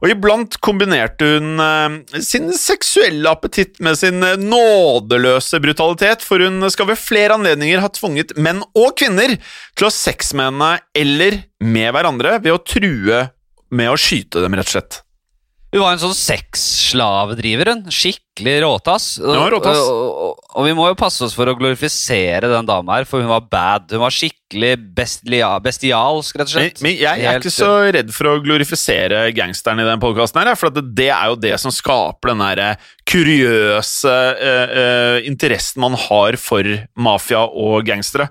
[0.04, 5.72] Og iblant kombinerte hun eh, sin seksuelle appetitt med sin eh, nådeløse brutalitet,
[6.25, 10.51] for hun skal ved flere anledninger ha tvunget menn og kvinner til å ha med
[10.51, 13.23] henne eller med hverandre ved å true
[13.73, 14.99] med å skyte dem, rett og slett.
[15.73, 17.79] Hun var en sånn sexslavedriver, hun.
[17.89, 19.07] Skikkelig råtass.
[19.17, 19.79] Ja, råtass.
[19.81, 23.25] Og, og, og, vi må jo passe oss for å glorifisere den dama her, for
[23.25, 23.88] hun var bad.
[23.89, 26.83] Hun var skikkelig bestia, bestialsk, rett og slett.
[26.86, 30.69] men jeg er ikke så redd for å glorifisere gangsteren i den podkasten, her, for
[30.69, 32.69] det er jo det som skaper den derre
[33.09, 38.29] kuriøse uh, uh, interessen man har for mafia og gangstere.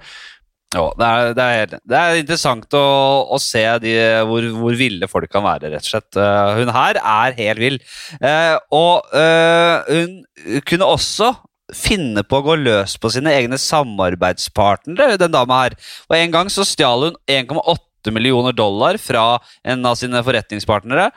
[0.73, 2.87] Ja, det, er, det, er, det er interessant å,
[3.29, 3.93] å se de,
[4.29, 6.17] hvor, hvor ville folk kan være, rett og slett.
[6.17, 7.77] Eh, hun her er helt vill.
[8.17, 11.35] Eh, og eh, hun kunne også
[11.77, 15.79] finne på å gå løs på sine egne samarbeidspartnere, den dama her.
[16.09, 21.11] Og en gang så stjal hun 1,8 millioner dollar fra en av sine forretningspartnere.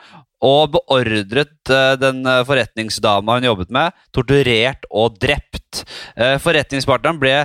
[0.44, 5.86] Og beordret eh, den forretningsdama hun jobbet med, torturert og drept.
[6.12, 7.38] Eh, forretningspartneren ble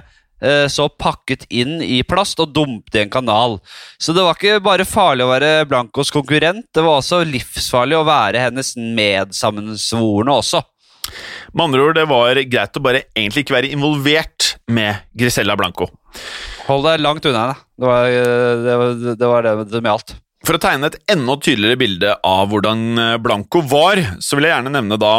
[0.73, 3.59] så pakket inn i plast og dumpet i en kanal.
[4.01, 8.07] Så det var ikke bare farlig å være Blancos konkurrent, det var også livsfarlig å
[8.07, 10.63] være hennes medsammensvorne også.
[11.53, 15.89] Med andre ord, det var greit å bare egentlig ikke være involvert med Grisella Blanco.
[16.67, 17.57] Hold deg langt unna henne.
[17.81, 20.15] Det var eh, det, var, det, var det med alt.
[20.47, 24.55] For å tegne et enda tydeligere bilde av hvordan eh, Blanco var, så vil jeg
[24.55, 25.15] gjerne nevne da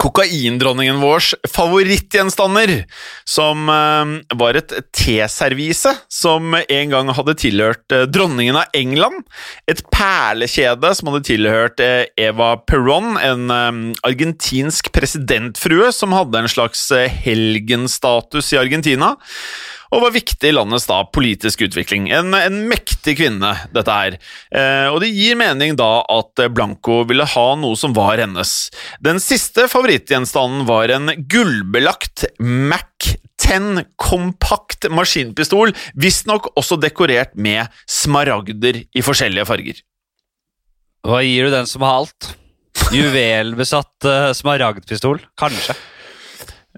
[0.00, 2.84] kokaindronningen vårs favorittgjenstander,
[3.24, 9.24] som eh, var et teservise som en gang hadde tilhørt eh, dronningen av England,
[9.70, 13.50] et perlekjede som hadde tilhørt eh, Eva Perón, en
[14.06, 16.88] argentinsk presidentfrue som hadde en slags
[17.24, 19.14] helgenstatus i Argentina,
[19.96, 22.10] og var viktig i landets da politiske utvikling.
[22.12, 24.18] En, en mektig kvinne, dette her.
[24.52, 28.54] Eh, og det gir mening da at Blanco ville ha noe som var hennes.
[29.00, 38.82] Den siste favorittgjenstanden var en gullbelagt Mac 10 kompakt maskinpistol, visstnok også dekorert med smaragder
[38.84, 39.82] i forskjellige farger.
[41.06, 42.32] Hva gir du den som har alt?
[42.92, 45.22] Juvelbesatt uh, smaragdpistol?
[45.38, 45.76] Kanskje.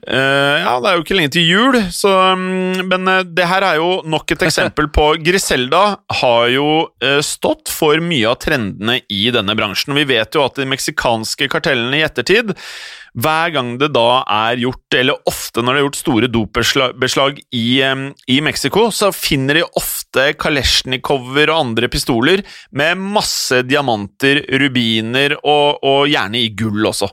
[0.09, 3.65] Eh, ja, det er jo ikke lenge til jul, så, um, men uh, det her
[3.67, 5.83] er jo nok et eksempel på Griselda
[6.23, 6.69] har jo
[7.05, 9.93] uh, stått for mye av trendene i denne bransjen.
[9.99, 12.55] Vi vet jo at de meksikanske kartellene i ettertid,
[13.19, 17.67] hver gang det da er gjort, eller ofte når det er gjort store dopbeslag i,
[17.93, 25.37] um, i Mexico, så finner de ofte Kalesjnikover og andre pistoler med masse diamanter, rubiner
[25.43, 27.13] og, og gjerne i gull også.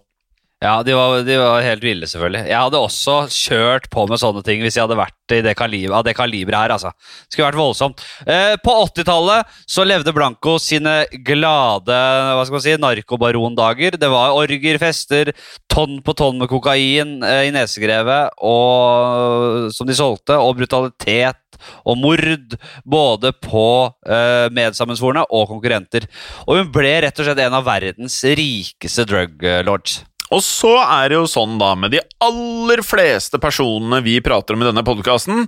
[0.64, 2.46] Ja, de var, de var, helt ville, selvfølgelig.
[2.48, 5.98] Jeg hadde også kjørt på med sånne ting hvis jeg hadde vært i det kaliber,
[5.98, 6.74] av det kaliberet her.
[6.78, 6.94] altså.
[6.96, 8.04] Det skulle vært voldsomt.
[8.24, 10.94] Eh, på 80-tallet så levde Blanco sine
[11.28, 14.00] glade hva skal man si, narkobarondager.
[14.00, 15.34] Det var orger, fester,
[15.72, 22.00] tonn på tonn med kokain eh, i nesegrevet og, som de solgte, og brutalitet og
[22.00, 23.68] mord både på
[24.08, 26.08] eh, medsammensvorne og konkurrenter.
[26.48, 30.00] Og hun ble rett og slett en av verdens rikeste drug lords.
[30.34, 34.64] Og så er det jo sånn, da, med de aller fleste personene vi prater om
[34.64, 35.46] i denne podkasten,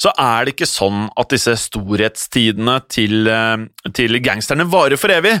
[0.00, 3.66] så er det ikke sånn at disse storhetstidene til, eh,
[3.96, 5.36] til, gangsterne varer for evig.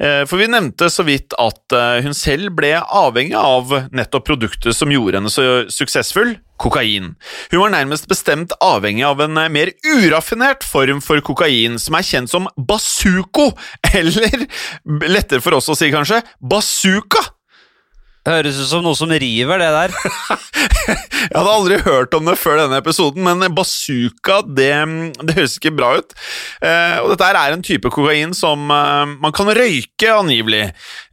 [0.00, 4.76] Eh, for vi nevnte så vidt at eh, hun selv ble avhengig av nettopp produktet
[4.76, 7.14] som gjorde henne så suksessfull, kokain.
[7.50, 12.32] Hun var nærmest bestemt avhengig av en mer uraffinert form for kokain, som er kjent
[12.32, 13.50] som basuko,
[14.00, 14.46] eller
[15.08, 17.24] lettere for oss å si kanskje, bazooka.
[18.28, 19.94] Høres ut som noe som river, det der.
[21.30, 24.74] jeg hadde aldri hørt om det før denne episoden, men bazooka, det,
[25.24, 26.12] det høres ikke bra ut.
[26.60, 30.66] Eh, og dette er en type kokain som eh, man kan røyke, angivelig.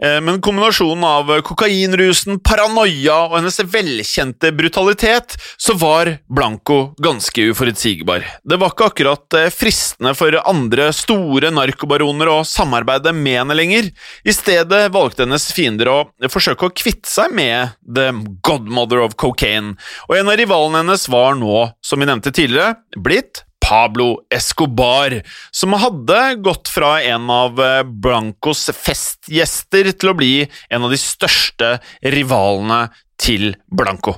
[0.04, 8.28] Eh, men kombinasjonen av kokainrusen, paranoia og hennes velkjente brutalitet, så var Blanco ganske uforutsigbar.
[8.44, 13.90] Det var ikke akkurat eh, fristende for andre store narkobaroner å samarbeide med henne lenger.
[14.28, 18.12] I stedet valgte hennes fiender å forsøke å kvitte kvitte seg med the
[18.44, 19.78] godmother of cocaine,
[20.10, 25.74] og en av rivalene hennes var nå, som vi nevnte tidligere, blitt Pablo Escobar, som
[25.74, 31.78] hadde gått fra en av eh, Blancos festgjester til å bli en av de største
[32.02, 32.88] rivalene
[33.20, 34.16] til Blanco.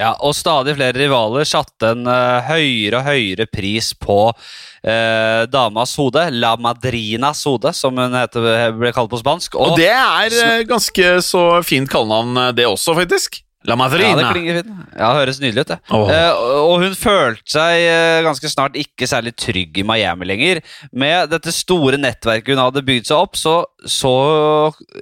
[0.00, 5.92] Ja, og stadig flere rivaler satte en uh, høyere og høyere pris på uh, damas
[6.00, 6.24] hode.
[6.40, 9.58] La Madrinas hode, som hun heter, ble kalt på spansk.
[9.60, 13.42] Og, og det er uh, ganske så fint kallenavn, det også, faktisk.
[13.68, 14.08] La Madrina.
[14.08, 14.76] Ja, det klinger fint.
[14.96, 15.76] Ja, høres nydelig ut, det.
[15.92, 16.08] Oh.
[16.08, 20.62] Eh, og hun følte seg eh, ganske snart ikke særlig trygg i Miami lenger.
[20.96, 24.12] Med dette store nettverket hun hadde bygd seg opp, så, så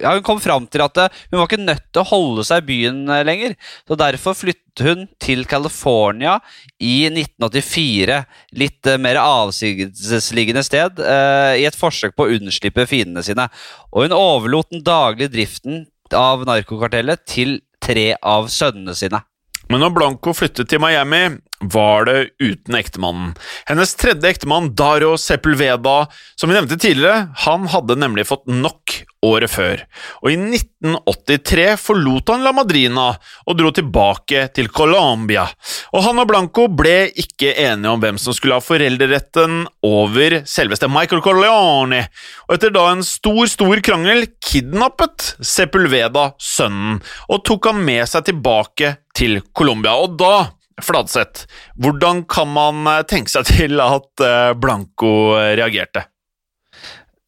[0.01, 2.65] ja, Hun kom fram til at uh, hun var ikke nødt til å holde seg
[2.65, 3.55] i byen lenger.
[3.87, 6.35] Så Derfor flyttet hun til California
[6.83, 8.19] i 1984.
[8.59, 13.47] Litt mer avsidesliggende sted, i et forsøk på å unnslippe fiendene sine.
[13.91, 15.83] Og hun overlot den daglige driften
[16.15, 19.23] av narkokartellet til tre av sønnene sine.
[19.69, 23.33] Men når Blanco flyttet til Miami, var det uten ektemannen.
[23.67, 26.07] Hennes tredje ektemann, Dario Sepulveda,
[26.39, 29.81] som vi nevnte tidligere, han hadde nemlig fått nok året før,
[30.23, 35.43] og i 1983 forlot han La Madrina og dro tilbake til Colombia.
[35.91, 40.87] Og han og Blanco ble ikke enige om hvem som skulle ha foreldreretten over selveste
[40.87, 42.05] Michael Corleone,
[42.47, 48.29] og etter da en stor, stor krangel kidnappet Sepulveda sønnen og tok ham med seg
[48.31, 49.97] tilbake til Colombia.
[49.99, 51.43] Og da Fladseth,
[51.79, 56.05] hvordan kan man eh, tenke seg til at eh, Blanco eh, reagerte?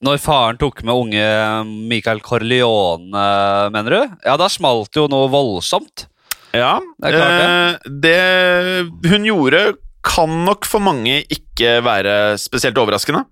[0.01, 1.25] Når faren tok med unge
[1.91, 3.25] Michael Corleone,
[3.69, 4.15] mener du?
[4.25, 6.07] Ja, da smalt jo noe voldsomt.
[6.57, 7.91] Ja, det, det.
[8.01, 9.61] det hun gjorde,
[10.01, 13.27] kan nok for mange ikke være spesielt overraskende.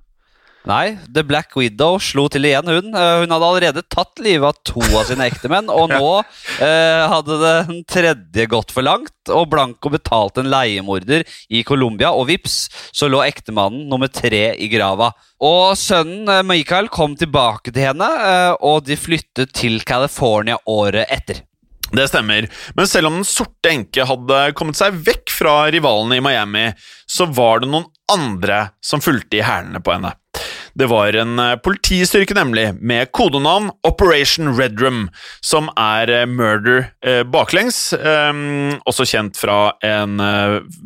[0.67, 2.91] Nei, The Black Widow slo til igjen, hun.
[2.91, 7.39] Uh, hun hadde allerede tatt livet av to av sine ektemenn, og nå eh, hadde
[7.39, 11.24] den tredje gått for langt, og Blanco betalte en leiemorder
[11.56, 15.13] i Colombia, og vips, så lå ektemannen nummer tre i grava.
[15.39, 18.10] Og sønnen uh, Michael kom tilbake til henne,
[18.60, 21.45] og de flyttet til California året etter.
[21.89, 22.45] Det stemmer,
[22.78, 26.67] men selv om Den sorte enke hadde kommet seg vekk fra rivalene i Miami,
[27.10, 30.19] så var det noen andre som fulgte i hælene på henne.
[30.80, 35.10] Det var en eh, politistyrke, nemlig, med kodenavn Operation Redrum,
[35.44, 38.32] som er eh, murder eh, baklengs, eh,
[38.88, 40.15] også kjent fra en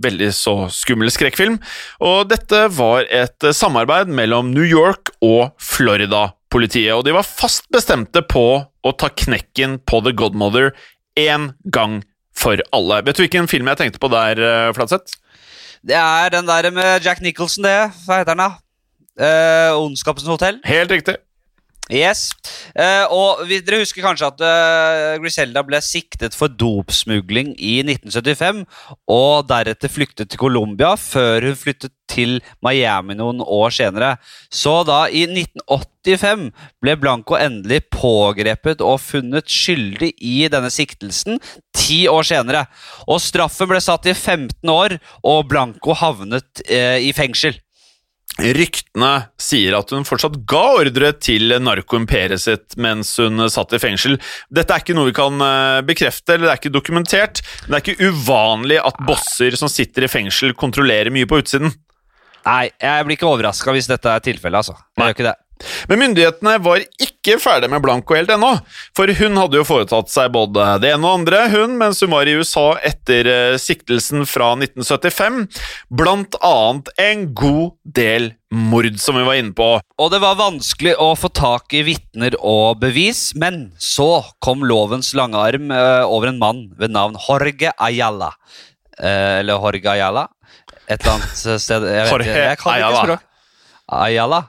[0.02, 1.60] veldig så skummel skrekkfilm.
[2.02, 8.26] Og dette var et samarbeid mellom New York og Florida-politiet, og de var fast bestemte
[8.26, 10.74] på å ta knekken på The Godmother
[11.20, 12.02] én gang
[12.34, 13.04] for alle.
[13.06, 14.42] Vet du hvilken film jeg tenkte på der,
[14.74, 15.20] Flatseth?
[15.86, 17.92] Det er den der med Jack Nicholson, det.
[18.08, 18.63] Hva heter den, da?
[19.20, 20.60] Uh, Ondskapens hotell?
[20.66, 21.20] Helt riktig.
[21.92, 22.30] Yes.
[22.72, 28.62] Uh, og vi, Dere husker kanskje at uh, Griselda ble siktet for dopsmugling i 1975,
[29.12, 34.14] og deretter flyktet til Colombia før hun flyttet til Miami noen år senere.
[34.48, 36.48] Så da, i 1985,
[36.80, 41.42] ble Blanco endelig pågrepet og funnet skyldig i denne siktelsen
[41.76, 42.64] ti år senere.
[43.12, 47.60] Og straffen ble satt til 15 år, og Blanco havnet uh, i fengsel.
[48.42, 54.18] Ryktene sier at hun fortsatt ga ordre til narkoimperiet sitt mens hun satt i fengsel.
[54.50, 57.44] Dette er ikke noe vi kan eh, bekrefte, eller det er ikke dokumentert.
[57.68, 61.76] Men det er ikke uvanlig at bosser som sitter i fengsel, kontrollerer mye på utsiden.
[62.44, 64.76] Nei, jeg blir ikke overraska hvis dette er tilfellet, altså.
[64.98, 65.38] Jeg gjør ikke det.
[65.88, 68.52] Men myndighetene var ikke ferdig med Blanco helt ennå,
[68.98, 72.28] for hun hadde jo foretatt seg både det ene og andre, hun, mens hun var
[72.28, 75.44] i USA etter uh, siktelsen fra 1975,
[75.94, 79.70] blant annet en god del mord, som vi var inne på.
[79.80, 85.14] Og det var vanskelig å få tak i vitner og bevis, men så kom lovens
[85.18, 88.34] lange arm uh, over en mann ved navn Jorge Ayala.
[89.00, 90.28] Uh, eller Jorge Ayala.
[90.84, 93.30] Et eller annet sted Jeg, vet, Jorge jeg kan ikke språk.
[93.94, 94.42] Ayala.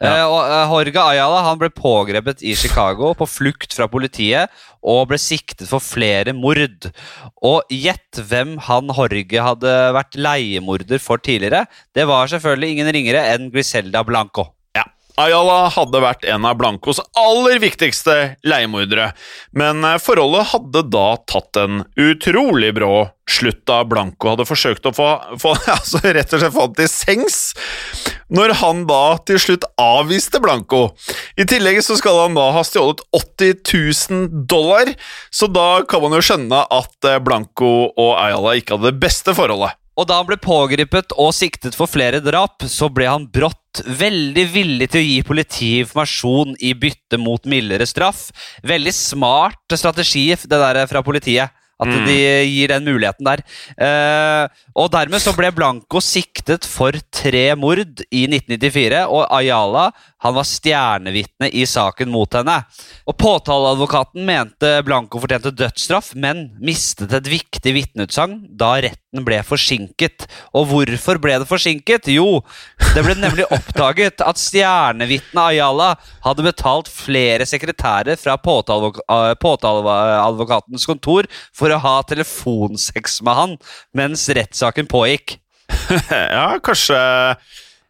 [0.00, 0.10] Ja.
[0.10, 4.52] Eh, og eh, Jorge Ayala han ble pågrepet i Chicago på flukt fra politiet
[4.82, 6.90] og ble siktet for flere mord.
[7.46, 11.66] Og gjett hvem han Jorge hadde vært leiemorder for tidligere?
[11.96, 14.50] Det var selvfølgelig ingen ringere enn Griselda Blanco.
[15.18, 18.14] Ayala hadde vært en av Blancos aller viktigste
[18.46, 19.10] leiemordere,
[19.50, 24.92] men eh, forholdet hadde da tatt en utrolig brå slutt da Blanco hadde forsøkt å
[24.94, 25.08] få,
[25.42, 27.40] få altså rett og slett få han til sengs,
[28.30, 30.84] når han da til slutt avviste Blanco.
[31.34, 33.58] I tillegg så skal han da ha stjålet 80
[34.14, 34.94] 000 dollar,
[35.34, 39.34] så da kan man jo skjønne at eh, Blanco og Ayala ikke hadde det beste
[39.36, 39.74] forholdet.
[39.98, 44.44] Og da han ble pågrepet og siktet for flere drap, så ble han brått veldig
[44.52, 48.28] villig til å gi politiet informasjon i bytte mot mildere straff.
[48.66, 51.50] Veldig smart strategi det der fra politiet.
[51.78, 52.06] At Mm.
[52.06, 53.38] de gir den muligheten der.
[53.78, 60.34] Eh, og dermed så ble Blanco siktet for tre mord i 1994, og Ayala han
[60.34, 62.64] var stjernevitne i saken mot henne.
[63.06, 70.26] Og Påtaleadvokaten mente Blanco fortjente dødsstraff, men mistet et viktig vitneutsagn da retten ble forsinket.
[70.56, 72.10] Og hvorfor ble det forsinket?
[72.12, 72.42] Jo,
[72.94, 75.94] det ble nemlig oppdaget at stjernevitnet Ayala
[76.26, 83.56] hadde betalt flere sekretærer fra eh, påtaleadvokatens kontor for å ha telefonsex med han
[83.96, 85.38] mens rettssaken pågikk.
[86.08, 86.96] Ja, kanskje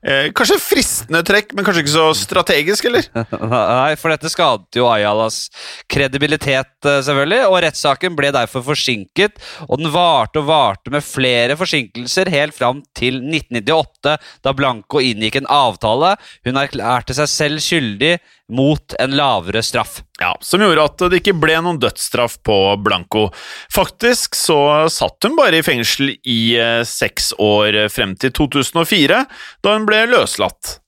[0.04, 3.08] eh, Kanskje fristende trekk, men kanskje ikke så strategisk, eller?
[3.52, 5.46] Nei, for dette skadet jo Ayalas
[5.90, 9.38] kredibilitet, eh, selvfølgelig, og rettssaken ble derfor forsinket,
[9.68, 15.42] og den varte og varte med flere forsinkelser helt fram til 1998, da Blanco inngikk
[15.42, 16.16] en avtale.
[16.46, 18.16] Hun erklærte seg selv skyldig
[18.48, 19.98] mot en lavere straff.
[20.18, 23.28] Ja, Som gjorde at det ikke ble noen dødsstraff på Blanco.
[23.70, 29.20] Faktisk så satt hun bare i fengsel i eh, seks år frem til 2004,
[29.62, 30.78] da hun ble løslatt.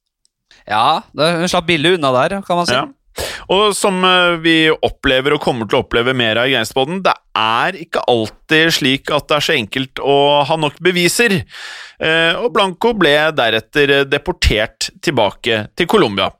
[0.71, 2.77] Ja, hun slapp billig unna der, kan man si.
[2.77, 2.87] Ja.
[3.51, 7.13] Og som eh, vi opplever og kommer til å oppleve mer av i Gangsterpodden, det
[7.37, 11.41] er ikke alltid slik at det er så enkelt å ha nok beviser.
[12.01, 16.31] Eh, Og Blanco ble deretter deportert tilbake til Colombia.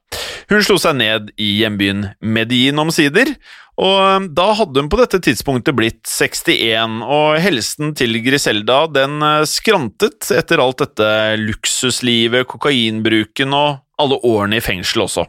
[0.51, 3.35] Hun slo seg ned i hjembyen Medin omsider,
[3.81, 9.47] og da hadde hun på dette tidspunktet blitt 61, og helsen til Griselda den eh,
[9.49, 11.11] skrantet etter alt dette
[11.41, 15.25] luksuslivet, kokainbruken og alle årene i fengsel også.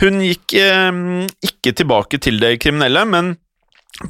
[0.00, 1.00] Hun gikk eh,
[1.44, 3.34] ikke tilbake til det kriminelle, men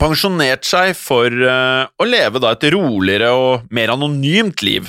[0.01, 4.87] pensjonerte seg for eh, å leve da et roligere og mer anonymt liv.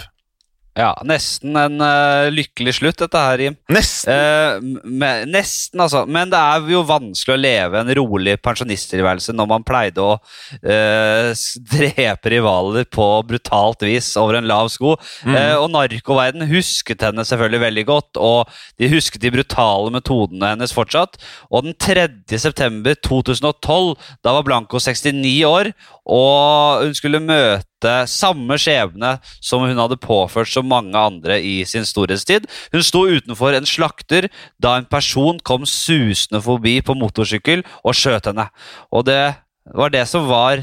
[0.75, 3.55] Ja, Nesten en uh, lykkelig slutt, dette her, Jim.
[3.71, 4.11] Nesten.
[4.11, 6.01] Uh, med, nesten, altså.
[6.03, 11.31] Men det er jo vanskelig å leve en rolig pensjonisttilværelse når man pleide å uh,
[11.75, 14.97] drepe rivaler på brutalt vis over en lav sko.
[15.25, 18.51] Eh, og narkoverden husket henne selvfølgelig veldig godt, og
[18.81, 21.15] de husket de brutale metodene hennes fortsatt.
[21.51, 22.07] Og den 3.
[22.41, 23.95] september 2012,
[24.25, 25.71] da var Blanco 69 år,
[26.05, 27.74] og hun skulle møte
[28.09, 32.47] samme skjebne som hun hadde påført så mange andre i sin storhetstid.
[32.73, 34.29] Hun sto utenfor en slakter
[34.61, 38.49] da en person kom susende forbi på motorsykkel og skjøt henne.
[38.91, 39.35] Og det
[39.73, 40.61] var det som var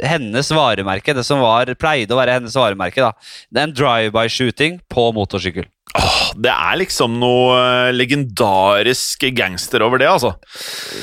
[0.00, 1.14] hennes varemerke.
[1.14, 3.04] Det som var, pleide å være hennes varemerke.
[3.04, 3.12] da.
[3.62, 5.68] En drive-by-shooting på motorsykkel.
[5.92, 10.32] Åh, det er liksom noe eh, legendarisk gangster over det, altså.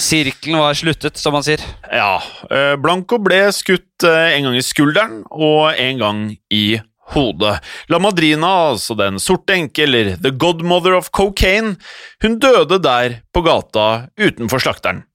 [0.01, 1.61] Sirkelen var sluttet, som man sier.
[1.93, 2.17] Ja,
[2.49, 6.79] eh, Blanco ble skutt eh, en gang i skulderen og en gang i
[7.13, 7.57] hodet.
[7.89, 11.75] La Madrina, altså Den sorte enke, eller The Godmother of Cocaine,
[12.23, 15.05] hun døde der på gata utenfor slakteren.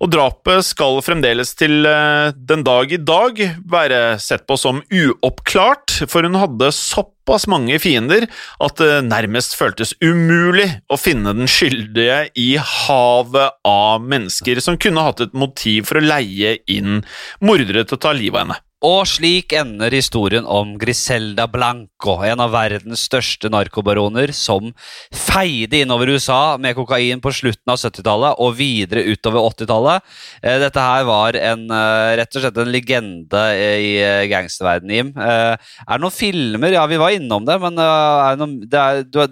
[0.00, 5.98] Og drapet skal fremdeles til eh, den dag i dag være sett på som uoppklart,
[6.08, 8.24] for hun hadde såpass mange fiender
[8.64, 15.04] at det nærmest føltes umulig å finne den skyldige i havet av mennesker som kunne
[15.04, 17.02] hatt et motiv for å leie inn
[17.44, 18.60] mordere til å ta livet av henne.
[18.80, 24.70] Og slik ender historien om Griselda Blanco, en av verdens største narkobaroner, som
[25.12, 30.08] feide innover USA med kokain på slutten av 70-tallet og videre utover 80-tallet.
[30.40, 35.14] Eh, dette her var en, eh, rett og slett en legende i eh, gangsterverdenen, Jim.
[35.20, 36.72] Er det noen filmer?
[36.72, 39.24] Ja, vi var innom det, men er det noen, det er, du,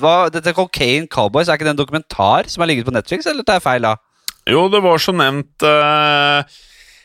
[0.00, 3.44] hva, dette Cocaine Cowboys, er ikke det en dokumentar som har ligget på Netflix, eller
[3.44, 3.98] tar jeg feil da?
[4.48, 6.40] Jo, det var som nevnt uh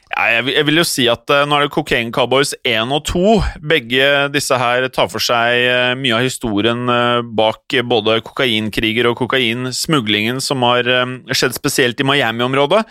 [0.10, 3.04] jeg, vil, jeg, vil jo si at uh, nå er det Cocaine Cowboys 1 og
[3.12, 3.34] 2.
[3.72, 9.20] Begge disse her tar for seg uh, mye av historien uh, bak både kokainkriger og
[9.22, 10.88] kokainsmuglingen som har
[11.30, 12.84] skjedd spesielt i Miami-området.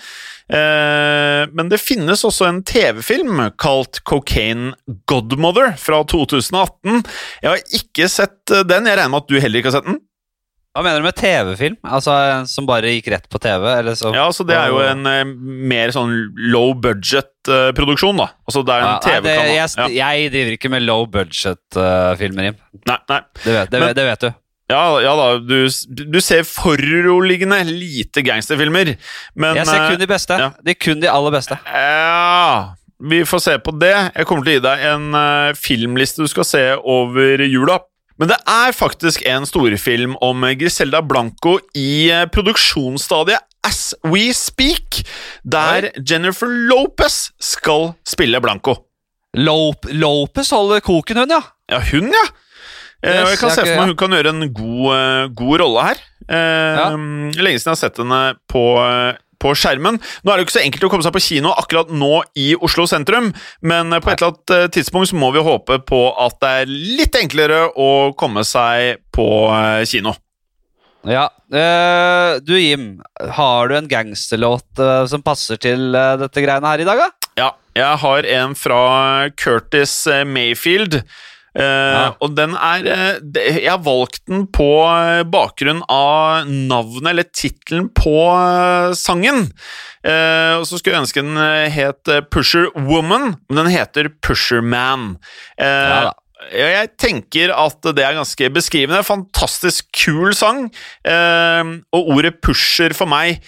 [0.49, 4.73] men det finnes også en TV-film kalt Cocaine
[5.11, 7.03] Godmother fra 2018.
[7.43, 8.89] Jeg har ikke sett den.
[8.89, 10.01] Jeg regner med at du heller ikke har sett den?
[10.79, 11.75] Hva mener du med TV-film?
[11.83, 12.13] Altså
[12.47, 13.65] Som bare gikk rett på TV?
[13.67, 15.25] ja, altså Det er jo en eh,
[15.73, 16.13] mer sånn
[16.53, 18.47] low budget-produksjon, uh, da.
[18.47, 19.51] Altså Det er en ja, TV-kanal.
[19.57, 19.89] Jeg, ja.
[19.97, 22.63] jeg, driver ikke med low budget-filmer, uh,
[22.93, 23.19] Nei, nei.
[23.43, 24.31] Det vet, det, Men, det vet du.
[24.71, 28.95] Ja, ja, da, du, du ser foruroligende lite gangsterfilmer,
[29.35, 30.39] men Jeg ser kun de beste.
[30.39, 30.51] Ja.
[30.63, 31.59] De kun de aller beste.
[31.67, 33.97] Ja, vi får se på det.
[34.15, 37.81] Jeg kommer til å gi deg en uh, filmliste du skal se over jula.
[38.19, 45.03] Men det er faktisk en storfilm om Griselda Blanco i eh, produksjonsstadiet As We Speak,
[45.45, 48.75] der Jennifer Lopez skal spille Blanco.
[49.39, 51.43] Lope, Lopez holder koken, hun, ja?
[51.71, 52.27] Ja, hun, ja.
[53.05, 55.89] Eh, yes, jeg kan se for meg hun kan gjøre en god, uh, god rolle
[55.91, 56.05] her.
[56.29, 56.89] Ja.
[56.93, 58.63] Lenge siden jeg har sett henne på
[59.43, 59.99] på skjermen.
[60.23, 62.51] Nå er det jo ikke så enkelt å komme seg på kino akkurat nå i
[62.57, 66.39] Oslo sentrum, men på et eller annet eh, tidspunkt så må vi håpe på at
[66.43, 70.15] det er litt enklere å komme seg på eh, kino.
[71.09, 71.29] Ja.
[71.49, 72.99] Uh, du, Jim,
[73.39, 77.31] har du en gangsterlåt som passer til dette greiene her i dag, da?
[77.39, 78.83] Ja, jeg har en fra
[79.39, 79.95] Curtis
[80.27, 80.99] Mayfield.
[81.57, 82.09] Uh, ja.
[82.23, 87.89] Og den er uh, Jeg har valgt den på uh, bakgrunn av navnet, eller tittelen,
[87.97, 88.15] på
[88.97, 89.49] sangen.
[90.05, 91.39] og så skulle jeg ønske den
[91.73, 95.17] het Pusher Woman, men den heter Pusher Man.
[95.59, 96.13] Ja,
[96.55, 99.03] jeg tenker at det er ganske beskrivende.
[99.07, 100.69] Fantastisk kul sang.
[101.05, 103.43] og ordet 'pusher' for meg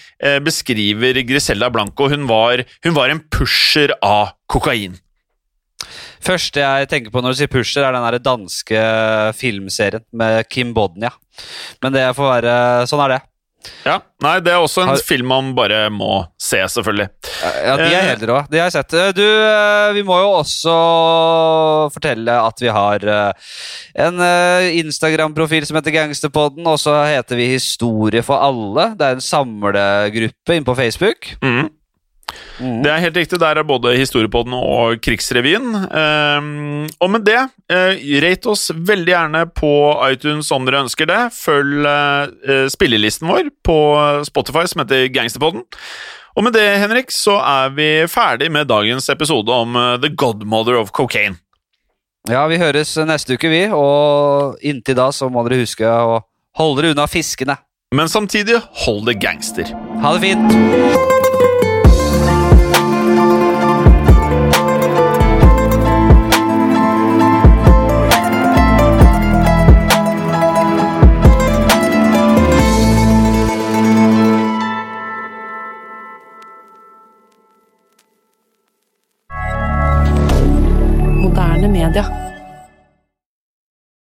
[0.45, 2.09] beskriver Griselda Blanco.
[2.11, 4.99] Hun var, hun var en pusher av kokain
[6.25, 8.85] første jeg tenker på når du sier Pusher, er den der danske
[9.37, 11.13] filmserien med Kim Bodnia.
[11.81, 12.55] Men det får være
[12.89, 13.21] Sånn er det.
[13.85, 15.01] Ja, nei, Det er også en Har...
[15.05, 17.07] film man bare må se, selvfølgelig.
[17.41, 18.39] Ja, De er eh, helt rå.
[18.49, 18.95] De har jeg sett.
[19.17, 20.75] Du, eh, vi må jo også
[21.93, 23.51] fortelle at vi har eh,
[24.05, 24.23] en
[24.81, 28.91] Instagram-profil som heter Gangsterpodden, og så heter vi Historie for alle.
[28.97, 31.33] Det er en samlegruppe inne på Facebook.
[31.45, 31.69] Mm.
[32.59, 32.79] Mm.
[32.85, 33.39] Det er helt riktig.
[33.41, 35.69] Der er både Historiepodden og Krigsrevyen.
[35.89, 37.39] Um, og med det,
[37.73, 39.73] uh, rate oss veldig gjerne på
[40.11, 41.19] iTunes om dere ønsker det.
[41.35, 43.77] Følg uh, spillelisten vår på
[44.27, 45.65] Spotify som heter Gangsterpodden.
[46.35, 50.79] Og med det, Henrik, så er vi ferdig med dagens episode om uh, The Godmother
[50.79, 51.41] of Cocaine.
[52.29, 53.65] Ja, vi høres neste uke, vi.
[53.73, 56.21] Og inntil da så må dere huske å
[56.59, 57.57] holde dere unna fiskene.
[57.95, 59.73] Men samtidig, hold det gangster.
[60.03, 61.70] Ha det fint.
[81.89, 82.20] rien.